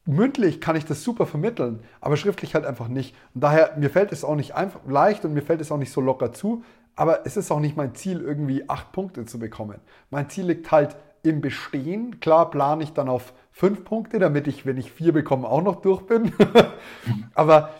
[0.06, 3.14] mündlich kann ich das super vermitteln, aber schriftlich halt einfach nicht.
[3.34, 5.92] Und daher, mir fällt es auch nicht einfach leicht und mir fällt es auch nicht
[5.92, 9.80] so locker zu, aber es ist auch nicht mein Ziel, irgendwie acht Punkte zu bekommen.
[10.10, 12.20] Mein Ziel liegt halt im Bestehen.
[12.20, 15.76] Klar plane ich dann auf fünf Punkte, damit ich, wenn ich vier bekomme, auch noch
[15.76, 16.30] durch bin.
[17.34, 17.70] aber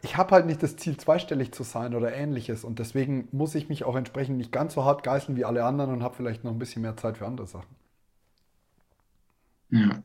[0.00, 2.62] ich habe halt nicht das Ziel, zweistellig zu sein oder ähnliches.
[2.62, 5.92] Und deswegen muss ich mich auch entsprechend nicht ganz so hart geißeln wie alle anderen
[5.92, 7.74] und habe vielleicht noch ein bisschen mehr Zeit für andere Sachen.
[9.70, 10.04] Ja.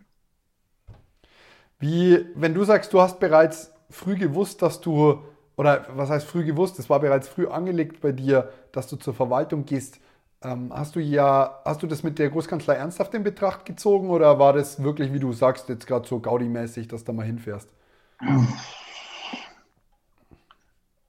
[1.78, 5.22] Wie, wenn du sagst, du hast bereits früh gewusst, dass du,
[5.58, 9.14] oder was heißt früh gewusst, es war bereits früh angelegt bei dir, dass du zur
[9.14, 10.00] Verwaltung gehst.
[10.48, 14.40] Ähm, hast du ja, hast du das mit der Großkanzlei ernsthaft in Betracht gezogen oder
[14.40, 17.70] war das wirklich, wie du sagst, jetzt gerade so Gaudi-mäßig, dass du da mal hinfährst?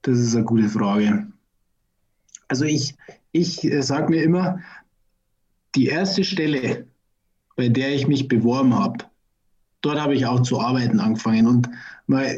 [0.01, 1.27] Das ist eine gute Frage.
[2.49, 2.95] Also ich,
[3.31, 4.59] ich äh, sage mir immer,
[5.75, 6.87] die erste Stelle,
[7.55, 9.05] bei der ich mich beworben habe,
[9.81, 11.47] dort habe ich auch zu arbeiten angefangen.
[11.47, 11.69] Und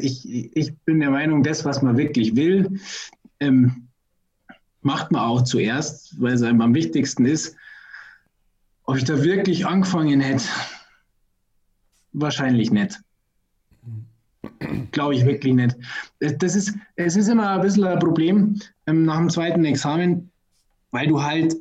[0.02, 2.78] ich, ich bin der Meinung, das, was man wirklich will,
[3.40, 3.88] ähm,
[4.82, 7.56] macht man auch zuerst, weil es einem am wichtigsten ist.
[8.84, 10.44] Ob ich da wirklich angefangen hätte,
[12.12, 13.00] wahrscheinlich nicht.
[14.90, 15.76] Glaube ich wirklich nicht.
[16.18, 20.30] Das ist, es ist immer ein bisschen ein Problem ähm, nach dem zweiten Examen,
[20.90, 21.56] weil du halt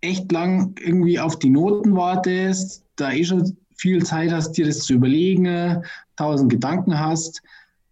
[0.00, 4.80] echt lang irgendwie auf die Noten wartest, da eh schon viel Zeit hast, dir das
[4.80, 5.82] zu überlegen,
[6.16, 7.40] tausend Gedanken hast.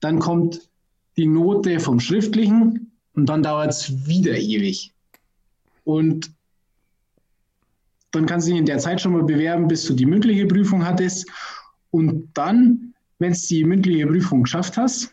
[0.00, 0.68] Dann kommt
[1.16, 4.92] die Note vom Schriftlichen und dann dauert es wieder ewig.
[5.84, 6.30] Und
[8.12, 10.84] dann kannst du dich in der Zeit schon mal bewerben, bis du die mündliche Prüfung
[10.84, 11.28] hattest.
[11.90, 15.12] Und dann, wenn du die mündliche Prüfung geschafft hast,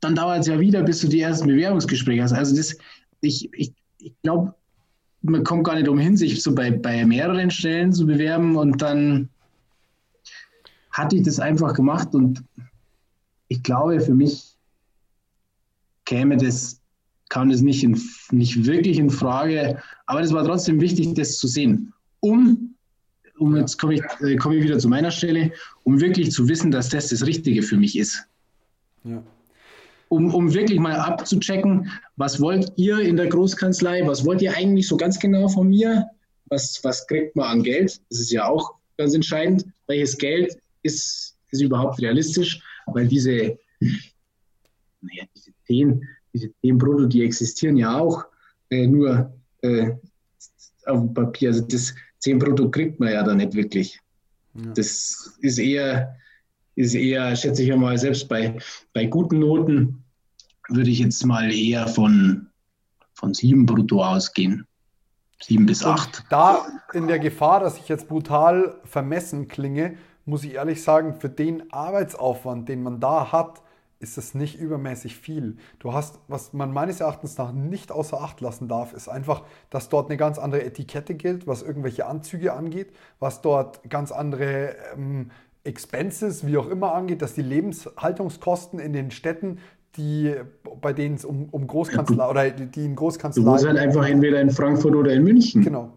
[0.00, 2.32] dann dauert es ja wieder, bis du die ersten Bewerbungsgespräche hast.
[2.32, 2.76] Also das,
[3.20, 4.54] ich, ich, ich glaube,
[5.22, 9.28] man kommt gar nicht umhin, sich so bei, bei mehreren Stellen zu bewerben und dann
[10.90, 12.44] hatte ich das einfach gemacht und
[13.48, 14.55] ich glaube, für mich
[16.06, 16.80] käme das,
[17.28, 21.46] kam das nicht, in, nicht wirklich in Frage, aber es war trotzdem wichtig, das zu
[21.46, 22.74] sehen, um,
[23.38, 25.52] um jetzt komme ich, äh, komme ich wieder zu meiner Stelle,
[25.84, 28.24] um wirklich zu wissen, dass das das Richtige für mich ist.
[29.04, 29.22] Ja.
[30.08, 34.86] Um, um wirklich mal abzuchecken, was wollt ihr in der Großkanzlei, was wollt ihr eigentlich
[34.86, 36.06] so ganz genau von mir,
[36.46, 41.36] was, was kriegt man an Geld, das ist ja auch ganz entscheidend, welches Geld ist,
[41.50, 48.24] ist überhaupt realistisch, weil diese, naja, diese zehn, diese zehn Brutto, die existieren ja auch
[48.70, 49.92] äh, nur äh,
[50.86, 54.00] auf dem Papier, also das zehn Brutto kriegt man ja da nicht wirklich.
[54.54, 54.72] Ja.
[54.74, 56.16] Das ist eher,
[56.74, 58.58] ist eher, schätze ich mal, selbst bei,
[58.92, 60.02] bei guten Noten
[60.68, 62.48] würde ich jetzt mal eher von,
[63.14, 64.66] von sieben brutto ausgehen.
[65.40, 66.20] Sieben bis acht.
[66.20, 71.20] Und da in der Gefahr, dass ich jetzt brutal vermessen klinge, muss ich ehrlich sagen,
[71.20, 73.62] für den Arbeitsaufwand, den man da hat,
[73.98, 75.56] ist es nicht übermäßig viel.
[75.78, 79.88] Du hast, was man meines Erachtens nach nicht außer Acht lassen darf, ist einfach, dass
[79.88, 85.30] dort eine ganz andere Etikette gilt, was irgendwelche Anzüge angeht, was dort ganz andere ähm,
[85.64, 89.58] Expenses, wie auch immer angeht, dass die Lebenshaltungskosten in den Städten
[89.96, 90.34] die,
[90.82, 93.42] bei denen es um, um Großkanzlei oder die in Großkanzlei.
[93.42, 95.62] Du musst halt einfach entweder in Frankfurt oder in München.
[95.62, 95.92] Genau.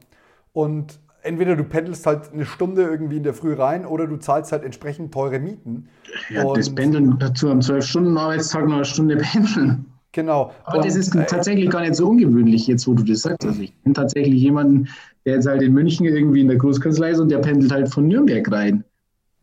[0.54, 4.52] Und entweder du pendelst halt eine Stunde irgendwie in der Früh rein oder du zahlst
[4.52, 5.90] halt entsprechend teure Mieten.
[6.30, 9.86] Ja, und das Pendeln dazu am 12-Stunden-Arbeitstag noch eine Stunde pendeln.
[10.12, 10.52] Genau.
[10.64, 13.46] Aber und, das ist äh, tatsächlich gar nicht so ungewöhnlich, jetzt wo du das sagst.
[13.46, 14.90] Also ich kenne tatsächlich jemanden,
[15.26, 18.08] der jetzt halt in München irgendwie in der Großkanzlei ist und der pendelt halt von
[18.08, 18.84] Nürnberg rein.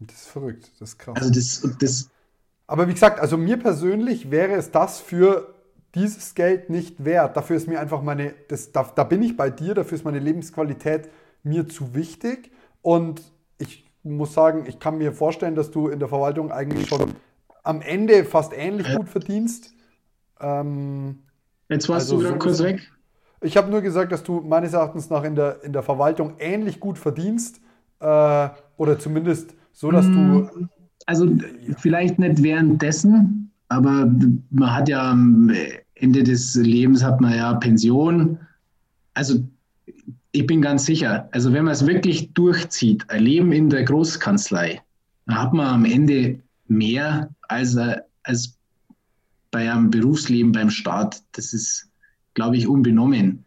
[0.00, 1.16] Das ist verrückt, das ist krass.
[1.16, 2.10] Also das, das
[2.66, 5.54] aber wie gesagt, also mir persönlich wäre es das für
[5.94, 7.36] dieses Geld nicht wert.
[7.36, 10.18] Dafür ist mir einfach meine, das, da, da bin ich bei dir, dafür ist meine
[10.18, 11.08] Lebensqualität
[11.46, 12.50] mir zu wichtig.
[12.82, 13.22] Und
[13.58, 17.14] ich muss sagen, ich kann mir vorstellen, dass du in der Verwaltung eigentlich schon
[17.62, 19.72] am Ende fast ähnlich gut verdienst.
[20.40, 21.20] Ähm,
[21.68, 22.92] Jetzt warst also du wieder kurz weg.
[23.40, 26.80] Ich habe nur gesagt, dass du meines Erachtens nach in der, in der Verwaltung ähnlich
[26.80, 27.60] gut verdienst.
[28.00, 30.68] Äh, oder zumindest so, dass du mm
[31.06, 31.28] also
[31.78, 34.12] vielleicht nicht währenddessen, aber
[34.50, 35.52] man hat ja am
[35.94, 38.38] Ende des Lebens hat man ja Pension.
[39.14, 39.38] Also
[40.36, 44.82] ich bin ganz sicher, also wenn man es wirklich durchzieht, ein Leben in der Großkanzlei,
[45.26, 47.76] dann hat man am Ende mehr als,
[48.22, 48.58] als
[49.50, 51.22] bei einem Berufsleben beim Staat.
[51.32, 51.88] Das ist,
[52.34, 53.44] glaube ich, unbenommen.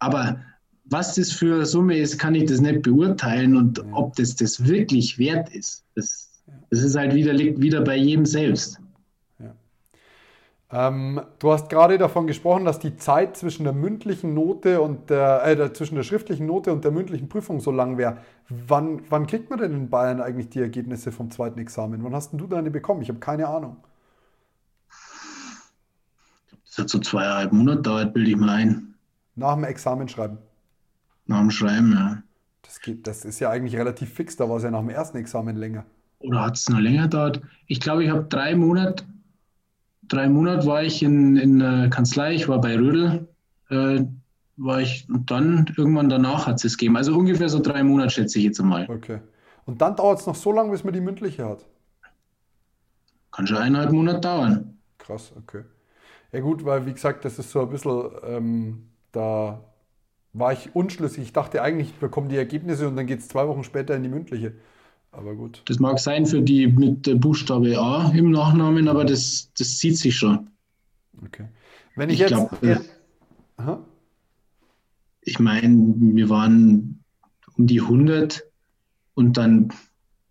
[0.00, 0.40] Aber
[0.84, 4.66] was das für eine Summe ist, kann ich das nicht beurteilen und ob das das
[4.66, 5.84] wirklich wert ist.
[5.94, 6.28] Das
[6.70, 8.80] es ist halt wieder, liegt wieder bei jedem selbst.
[10.70, 15.46] Ähm, du hast gerade davon gesprochen, dass die Zeit zwischen der mündlichen Note und der,
[15.46, 18.18] äh, zwischen der schriftlichen Note und der mündlichen Prüfung so lang wäre.
[18.50, 22.04] Wann, wann kriegt man denn in Bayern eigentlich die Ergebnisse vom zweiten Examen?
[22.04, 23.00] Wann hast denn du deine bekommen?
[23.00, 23.78] Ich habe keine Ahnung.
[26.66, 28.94] Das hat so zweieinhalb Monate dauert, bilde ich mal ein.
[29.36, 30.36] Nach dem Examen schreiben.
[31.26, 32.22] Nach dem Schreiben, ja.
[32.62, 35.16] Das, geht, das ist ja eigentlich relativ fix, da war es ja nach dem ersten
[35.16, 35.84] Examen länger.
[36.18, 37.40] Oder hat es noch länger gedauert?
[37.66, 39.04] Ich glaube, ich habe drei Monate,
[40.08, 43.28] drei Monate war ich in, in der Kanzlei, ich war bei Rödel,
[43.70, 44.00] äh,
[44.56, 46.96] war ich und dann irgendwann danach hat es es gegeben.
[46.96, 48.88] Also ungefähr so drei Monate, schätze ich jetzt einmal.
[48.90, 49.20] Okay.
[49.66, 51.66] Und dann dauert es noch so lange, bis man die mündliche hat?
[53.30, 54.78] Kann schon eineinhalb Monate dauern.
[54.96, 55.62] Krass, okay.
[56.32, 59.64] Ja gut, weil wie gesagt, das ist so ein bisschen, ähm, da
[60.32, 61.22] war ich unschlüssig.
[61.24, 64.02] Ich dachte eigentlich, ich bekomme die Ergebnisse und dann geht es zwei Wochen später in
[64.02, 64.54] die mündliche.
[65.10, 65.62] Aber gut.
[65.66, 69.96] Das mag sein für die mit der Buchstabe A im Nachnamen, aber das, das zieht
[69.96, 70.50] sich schon.
[71.24, 71.48] Okay.
[71.96, 72.30] Wenn ich, ich jetzt.
[72.30, 72.78] Glaub, äh,
[75.22, 77.04] ich meine, wir waren
[77.56, 78.44] um die 100
[79.14, 79.72] und dann,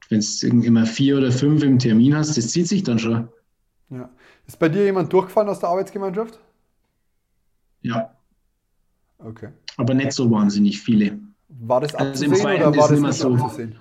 [0.09, 3.27] wenn es immer vier oder fünf im Termin hast, das zieht sich dann schon.
[3.89, 4.09] Ja.
[4.47, 6.39] Ist bei dir jemand durchgefallen aus der Arbeitsgemeinschaft?
[7.81, 8.15] Ja.
[9.19, 9.49] Okay.
[9.75, 11.19] Aber nicht so wahnsinnig viele.
[11.49, 13.79] War das also abzusehen also oder war das nicht so abzusehen?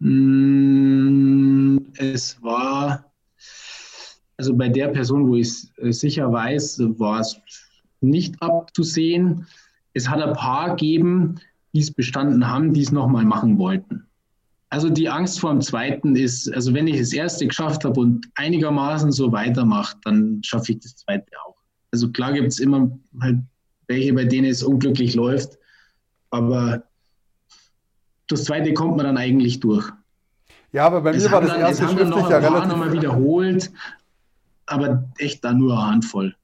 [0.00, 3.04] Mm, es war,
[4.36, 7.40] also bei der Person, wo ich es sicher weiß, war es
[8.00, 9.46] nicht abzusehen.
[9.92, 11.36] Es hat ein paar gegeben,
[11.72, 14.06] die es bestanden haben, die es nochmal machen wollten.
[14.70, 18.30] Also die Angst vor dem zweiten ist, also wenn ich das erste geschafft habe und
[18.36, 21.56] einigermaßen so weitermache, dann schaffe ich das zweite auch.
[21.92, 23.40] Also klar gibt es immer halt
[23.88, 25.58] welche, bei denen es unglücklich läuft,
[26.30, 26.84] aber
[28.30, 29.90] das zweite kommt man dann eigentlich durch.
[30.72, 32.68] Ja, aber bei es mir war das dann, erste schriftlich ja relativ...
[32.68, 33.72] nochmal wiederholt,
[34.66, 36.34] aber echt dann nur eine Handvoll.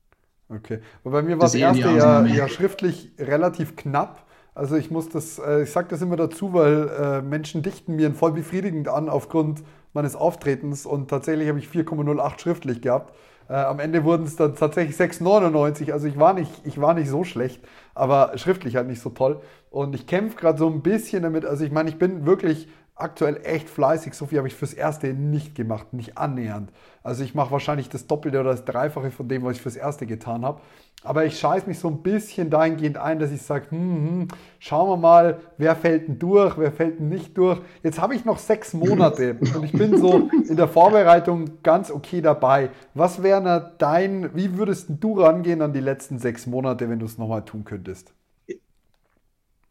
[0.48, 4.26] Okay, aber bei mir war das, das erste ja, ja schriftlich relativ knapp.
[4.54, 8.12] Also ich muss das, äh, ich sage das immer dazu, weil äh, Menschen dichten mir
[8.14, 13.14] voll befriedigend an aufgrund meines Auftretens und tatsächlich habe ich 4,08 schriftlich gehabt.
[13.48, 15.92] Äh, am Ende wurden es dann tatsächlich 6,99.
[15.92, 17.60] Also ich war, nicht, ich war nicht so schlecht,
[17.94, 19.40] aber schriftlich halt nicht so toll.
[19.70, 21.44] Und ich kämpfe gerade so ein bisschen damit.
[21.44, 24.14] Also ich meine, ich bin wirklich aktuell echt fleißig.
[24.14, 26.72] So viel habe ich fürs Erste nicht gemacht, nicht annähernd.
[27.02, 30.06] Also ich mache wahrscheinlich das Doppelte oder das Dreifache von dem, was ich fürs Erste
[30.06, 30.60] getan habe.
[31.04, 34.88] Aber ich scheiße mich so ein bisschen dahingehend ein, dass ich sage, hm, hm, schauen
[34.88, 37.60] wir mal, wer fällt denn durch, wer fällt denn nicht durch.
[37.82, 42.22] Jetzt habe ich noch sechs Monate und ich bin so in der Vorbereitung ganz okay
[42.22, 42.70] dabei.
[42.94, 47.18] Was wäre dein, wie würdest du rangehen an die letzten sechs Monate, wenn du es
[47.18, 48.12] nochmal tun könntest?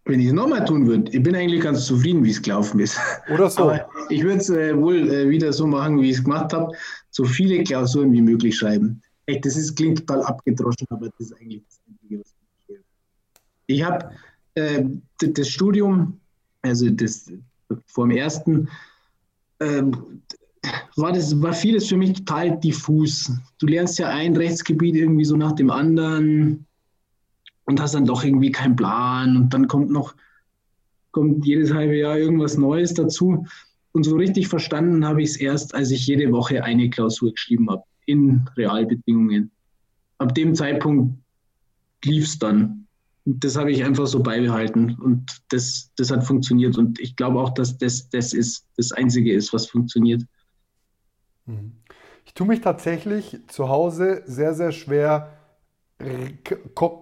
[0.06, 2.97] Wenn ich es nochmal tun würde, ich bin eigentlich ganz zufrieden, wie es gelaufen ist.
[3.34, 3.64] Oder so.
[3.64, 6.72] Aber ich würde es äh, wohl äh, wieder so machen, wie ich es gemacht habe.
[7.10, 9.01] So viele Klausuren wie möglich schreiben.
[9.26, 12.36] Echt, das ist, klingt total abgedroschen, aber das ist eigentlich das Einzige, was
[12.68, 12.78] ich
[13.66, 14.12] Ich habe
[14.53, 14.84] äh,
[15.18, 16.20] das Studium,
[16.62, 17.32] also das
[17.88, 18.70] vor dem ersten,
[19.58, 19.82] äh,
[20.97, 23.32] war, das, war vieles für mich total diffus.
[23.58, 26.66] Du lernst ja ein Rechtsgebiet irgendwie so nach dem anderen
[27.66, 30.16] und hast dann doch irgendwie keinen Plan und dann kommt noch
[31.16, 33.47] kommt jedes halbe Jahr irgendwas Neues dazu.
[33.93, 37.70] Und so richtig verstanden habe ich es erst, als ich jede Woche eine Klausur geschrieben
[37.70, 39.49] habe, in Realbedingungen.
[40.18, 41.18] Ab dem Zeitpunkt
[42.03, 42.88] lief es dann.
[43.24, 46.78] Und das habe ich einfach so beibehalten und das, das hat funktioniert.
[46.78, 50.22] Und ich glaube auch, dass das, das ist das Einzige ist, was funktioniert.
[51.45, 51.72] Mhm.
[52.26, 55.32] Ich tue mich tatsächlich zu Hause sehr, sehr schwer,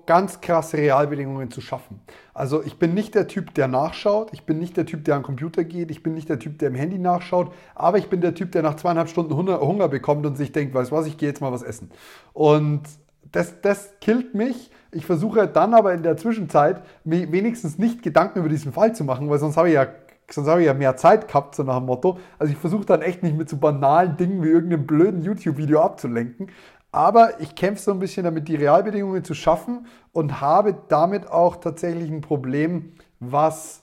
[0.05, 1.99] ganz krasse Realbedingungen zu schaffen.
[2.33, 5.23] Also ich bin nicht der Typ, der nachschaut, ich bin nicht der Typ, der am
[5.23, 8.35] Computer geht, ich bin nicht der Typ, der im Handy nachschaut, aber ich bin der
[8.35, 11.29] Typ, der nach zweieinhalb Stunden Hunger bekommt und sich denkt, weißt du was, ich gehe
[11.29, 11.89] jetzt mal was essen.
[12.33, 12.83] Und
[13.31, 14.69] das, das killt mich.
[14.91, 19.27] Ich versuche dann aber in der Zwischenzeit wenigstens nicht Gedanken über diesen Fall zu machen,
[19.29, 19.87] weil sonst habe ich ja
[20.29, 22.17] sonst habe ich ja mehr Zeit gehabt, so nach dem Motto.
[22.39, 26.47] Also ich versuche dann echt nicht mit so banalen Dingen wie irgendeinem blöden YouTube-Video abzulenken,
[26.93, 31.57] aber ich kämpfe so ein bisschen damit, die Realbedingungen zu schaffen und habe damit auch
[31.57, 33.81] tatsächlich ein Problem, was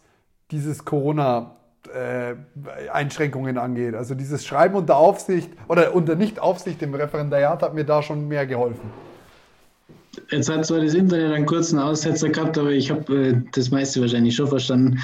[0.53, 1.57] dieses Corona
[1.93, 2.35] äh,
[2.93, 3.95] Einschränkungen angeht.
[3.95, 8.47] Also dieses Schreiben unter Aufsicht oder unter Nicht-Aufsicht im Referendariat hat mir da schon mehr
[8.47, 8.91] geholfen.
[10.31, 14.01] Jetzt hat zwar das Internet einen kurzen Aussetzer gehabt, aber ich habe äh, das meiste
[14.01, 15.01] wahrscheinlich schon verstanden.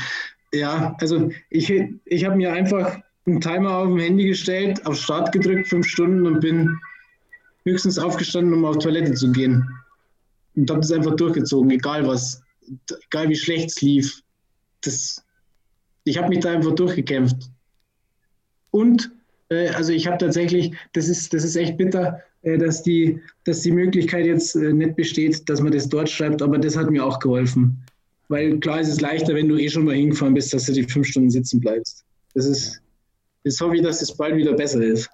[0.52, 1.72] Ja, also ich,
[2.04, 6.24] ich habe mir einfach einen Timer auf dem Handy gestellt, auf Start gedrückt, fünf Stunden
[6.24, 6.78] und bin
[7.66, 9.68] höchstens aufgestanden, um auf Toilette zu gehen.
[10.54, 12.40] Und habe das einfach durchgezogen, egal was,
[13.10, 14.22] egal wie schlecht es lief.
[14.80, 15.22] Das,
[16.04, 17.50] ich habe mich da einfach durchgekämpft.
[18.70, 19.10] Und
[19.50, 23.60] äh, also ich habe tatsächlich, das ist, das ist echt bitter, äh, dass, die, dass
[23.60, 27.04] die Möglichkeit jetzt äh, nicht besteht, dass man das dort schreibt, aber das hat mir
[27.04, 27.76] auch geholfen.
[28.28, 30.84] Weil klar ist es leichter, wenn du eh schon mal hingefahren bist, dass du die
[30.84, 32.04] fünf Stunden sitzen bleibst.
[32.34, 32.80] Das ist,
[33.44, 35.08] das hoffe ich, dass es bald wieder besser ist.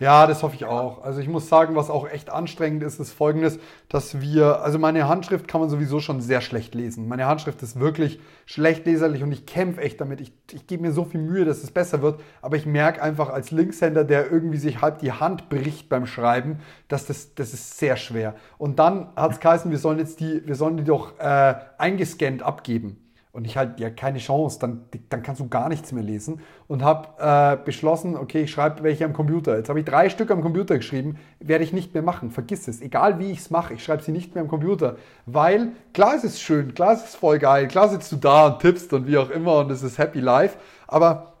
[0.00, 1.02] Ja, das hoffe ich auch.
[1.02, 5.08] Also ich muss sagen, was auch echt anstrengend ist, ist folgendes, dass wir, also meine
[5.08, 7.08] Handschrift kann man sowieso schon sehr schlecht lesen.
[7.08, 10.20] Meine Handschrift ist wirklich schlecht leserlich und ich kämpfe echt damit.
[10.20, 13.28] Ich, ich gebe mir so viel Mühe, dass es besser wird, aber ich merke einfach
[13.28, 17.78] als Linkshänder, der irgendwie sich halb die Hand bricht beim Schreiben, dass das, das ist
[17.78, 18.36] sehr schwer.
[18.56, 22.44] Und dann hat es geheißen, wir sollen jetzt die, wir sollen die doch äh, eingescannt
[22.44, 22.98] abgeben
[23.38, 24.80] und ich halt, ja, keine Chance, dann,
[25.10, 26.40] dann kannst du gar nichts mehr lesen.
[26.66, 29.56] Und habe äh, beschlossen, okay, ich schreibe welche am Computer.
[29.56, 32.80] Jetzt habe ich drei Stück am Computer geschrieben, werde ich nicht mehr machen, vergiss es.
[32.80, 34.96] Egal wie ich es mache, ich schreibe sie nicht mehr am Computer.
[35.24, 38.58] Weil, klar ist es schön, klar ist es voll geil, klar sitzt du da und
[38.58, 40.56] tippst und wie auch immer und es ist happy life.
[40.88, 41.34] Aber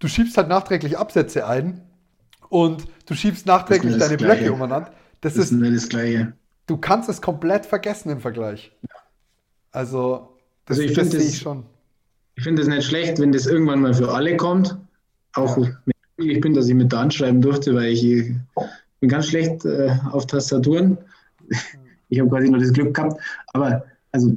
[0.00, 1.82] du schiebst halt nachträglich Absätze ein
[2.48, 4.38] und du schiebst nachträglich deine Gleiche.
[4.38, 4.90] Blöcke umeinander.
[5.20, 6.32] Das, das ist, ist das Gleiche.
[6.66, 8.72] Du kannst es komplett vergessen im Vergleich.
[9.70, 10.33] Also,
[10.66, 11.64] also ich finde das, schon.
[12.36, 14.76] Ich finde es nicht schlecht, wenn das irgendwann mal für alle kommt.
[15.34, 18.34] Auch wenn ich bin, dass ich mit der Hand schreiben durfte, weil ich, ich
[19.00, 20.98] bin ganz schlecht äh, auf Tastaturen.
[22.10, 23.20] Ich habe quasi nur das Glück gehabt.
[23.54, 24.34] Aber also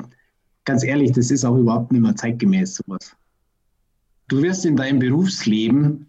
[0.66, 3.16] ganz ehrlich, das ist auch überhaupt nicht mehr zeitgemäß sowas.
[4.30, 6.08] Du wirst in deinem Berufsleben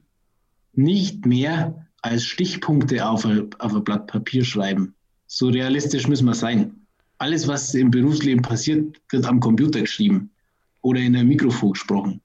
[0.73, 4.95] nicht mehr als Stichpunkte auf ein, auf ein Blatt Papier schreiben.
[5.27, 6.87] So realistisch müssen wir sein
[7.19, 10.31] alles, was im Berufsleben passiert, wird am Computer geschrieben
[10.83, 12.21] oder in einem Mikrofon gesprochen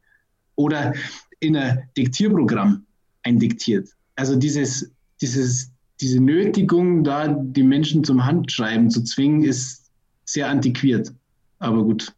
[0.56, 0.94] oder
[1.40, 2.86] in einem Diktierprogramm
[3.24, 3.90] eindiktiert.
[4.16, 4.92] Also dieses,
[5.22, 9.90] dieses, diese Nötigung, da die Menschen zum Handschreiben zu zwingen, ist
[10.26, 11.12] sehr antiquiert.
[11.60, 12.14] Aber gut.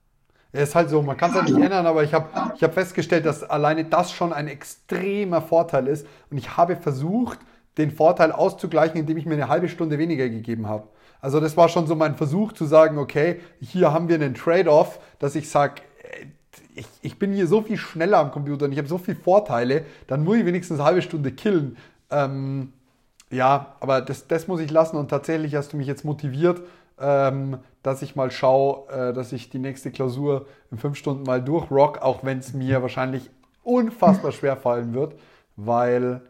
[0.53, 2.73] Ja, ist halt so, man kann es halt nicht ändern, aber ich habe ich hab
[2.73, 6.07] festgestellt, dass alleine das schon ein extremer Vorteil ist.
[6.29, 7.39] Und ich habe versucht,
[7.77, 10.87] den Vorteil auszugleichen, indem ich mir eine halbe Stunde weniger gegeben habe.
[11.25, 14.99] Also das war schon so mein Versuch zu sagen, okay, hier haben wir einen Trade-off,
[15.17, 16.27] dass ich sage, äh,
[16.75, 19.85] ich, ich, bin hier so viel schneller am Computer und ich habe so viele Vorteile,
[20.05, 21.77] dann muss ich wenigstens eine halbe Stunde killen.
[22.11, 22.73] Ähm,
[23.31, 26.61] ja, aber das, das muss ich lassen und tatsächlich hast du mich jetzt motiviert,
[26.99, 31.41] ähm, dass ich mal schaue, äh, dass ich die nächste Klausur in fünf Stunden mal
[31.41, 33.31] durchrock, auch wenn es mir wahrscheinlich
[33.63, 35.15] unfassbar schwer fallen wird,
[35.55, 36.21] weil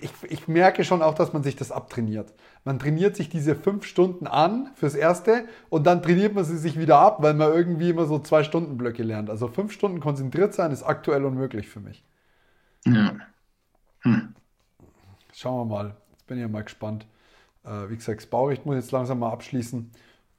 [0.00, 2.32] ich, ich merke schon auch, dass man sich das abtrainiert.
[2.64, 6.78] Man trainiert sich diese fünf Stunden an fürs Erste und dann trainiert man sie sich
[6.78, 9.30] wieder ab, weil man irgendwie immer so zwei Stunden Blöcke lernt.
[9.30, 12.04] Also fünf Stunden konzentriert sein ist aktuell unmöglich für mich.
[12.86, 13.16] Ja.
[14.00, 14.34] Hm.
[15.34, 15.96] Schauen wir mal.
[16.12, 17.06] Jetzt bin ich ja mal gespannt.
[17.64, 19.90] Äh, wie gesagt, das Baurecht muss jetzt langsam mal abschließen.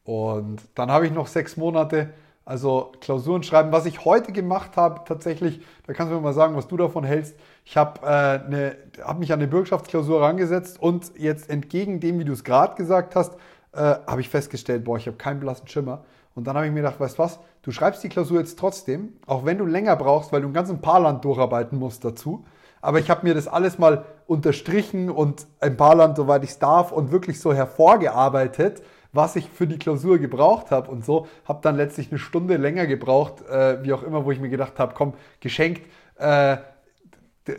[0.04, 2.14] Und dann habe ich noch sechs Monate
[2.50, 3.72] also Klausuren schreiben.
[3.72, 7.04] Was ich heute gemacht habe, tatsächlich, da kannst du mir mal sagen, was du davon
[7.04, 7.36] hältst.
[7.64, 12.26] Ich habe äh, ne, hab mich an eine Bürgschaftsklausur rangesetzt und jetzt entgegen dem, wie
[12.26, 13.36] du es gerade gesagt hast,
[13.74, 16.04] äh, habe ich festgestellt, boah, ich habe keinen blassen Schimmer.
[16.34, 19.45] Und dann habe ich mir gedacht, weißt was, du schreibst die Klausur jetzt trotzdem, auch
[19.45, 22.45] wenn du länger brauchst, weil du ein ganzen Paarland durcharbeiten musst dazu.
[22.82, 26.91] Aber ich habe mir das alles mal unterstrichen und ein Paarland, soweit ich es darf,
[26.91, 28.82] und wirklich so hervorgearbeitet,
[29.12, 31.28] was ich für die Klausur gebraucht habe und so.
[31.45, 34.80] Habe dann letztlich eine Stunde länger gebraucht, äh, wie auch immer, wo ich mir gedacht
[34.80, 35.82] habe, komm, geschenkt.
[36.16, 36.57] Äh,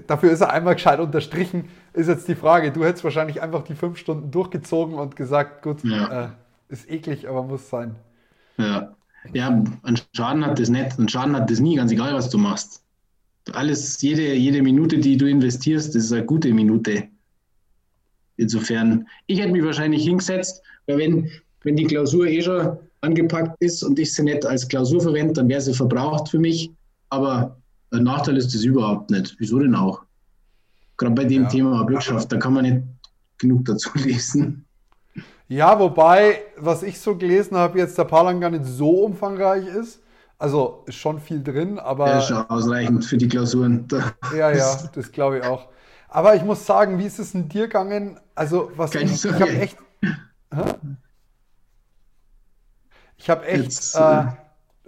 [0.07, 1.69] dafür ist er einmal gescheit unterstrichen.
[1.93, 5.83] Ist jetzt die Frage, du hättest wahrscheinlich einfach die fünf Stunden durchgezogen und gesagt, gut,
[5.83, 6.25] ja.
[6.25, 6.29] äh,
[6.69, 7.97] ist eklig, aber muss sein.
[8.57, 8.95] Ja.
[9.33, 12.39] ja, einen Schaden hat das nicht, einen Schaden hat das nie, ganz egal, was du
[12.39, 12.85] machst.
[13.53, 17.09] Alles, jede, jede Minute, die du investierst, ist eine gute Minute.
[18.37, 21.31] Insofern, ich hätte mich wahrscheinlich hingesetzt, weil wenn,
[21.63, 25.49] wenn die Klausur eh schon angepackt ist und ich sie nicht als Klausur verwende, dann
[25.49, 26.71] wäre sie verbraucht für mich.
[27.09, 27.57] Aber
[27.93, 29.35] ein Nachteil ist das überhaupt nicht.
[29.39, 30.03] Wieso denn auch?
[30.97, 31.49] Gerade bei dem ja.
[31.49, 32.83] Thema Bürgschaft, da kann man nicht
[33.39, 34.65] genug dazu lesen.
[35.49, 40.01] Ja, wobei, was ich so gelesen habe, jetzt der Parlang gar nicht so umfangreich ist.
[40.39, 42.07] Also ist schon viel drin, aber.
[42.07, 43.87] Ja, ist schon ausreichend für die Klausuren.
[44.37, 45.69] ja, ja, das glaube ich auch.
[46.09, 48.19] Aber ich muss sagen, wie ist es in dir gegangen?
[48.35, 49.77] Also, was ich, ich habe echt.
[53.17, 54.27] Ich habe echt Jetzt, äh, äh,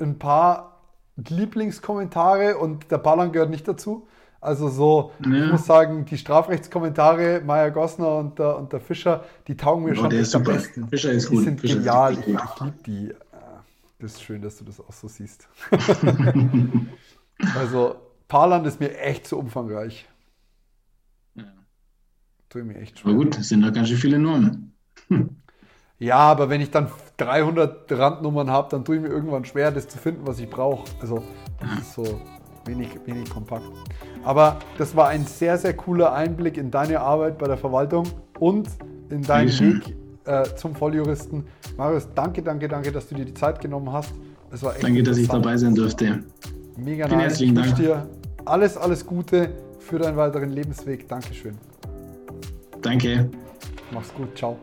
[0.00, 0.80] ein paar
[1.16, 4.08] Lieblingskommentare und der Ballern gehört nicht dazu.
[4.40, 5.44] Also so, ja.
[5.44, 9.92] ich muss sagen, die Strafrechtskommentare, Meier Gossner und der, und der Fischer, die taugen mir
[9.92, 10.88] oh, schon echt am besten.
[10.88, 11.44] Fischer ist die gut.
[11.44, 13.10] sind Fischer genial, ich, ich liebe die.
[13.10, 13.14] Äh,
[14.00, 15.48] das ist schön, dass du das auch so siehst.
[17.54, 17.94] also,
[18.26, 20.08] Parland ist mir echt zu umfangreich.
[21.36, 21.44] Ja.
[22.48, 23.12] Tue mir echt schwer.
[23.12, 24.74] Aber gut, das sind da ganz schön viele Normen.
[26.02, 26.88] Ja, aber wenn ich dann
[27.18, 30.84] 300 Randnummern habe, dann tue ich mir irgendwann schwer, das zu finden, was ich brauche.
[31.00, 31.22] Also,
[31.60, 32.20] das ist so
[32.64, 33.70] wenig, wenig kompakt.
[34.24, 38.08] Aber das war ein sehr, sehr cooler Einblick in deine Arbeit bei der Verwaltung
[38.40, 38.68] und
[39.10, 41.44] in deinen Weg äh, zum Volljuristen.
[41.76, 44.12] Marius, danke, danke, danke, dass du dir die Zeit genommen hast.
[44.50, 46.24] Es war echt danke, dass ich dabei sein durfte.
[46.76, 47.40] Mega Vielen nice.
[47.40, 48.08] Ich wünsche dir
[48.44, 51.06] alles, alles Gute für deinen weiteren Lebensweg.
[51.06, 51.56] Dankeschön.
[52.80, 53.30] Danke.
[53.92, 54.36] Mach's gut.
[54.36, 54.56] Ciao.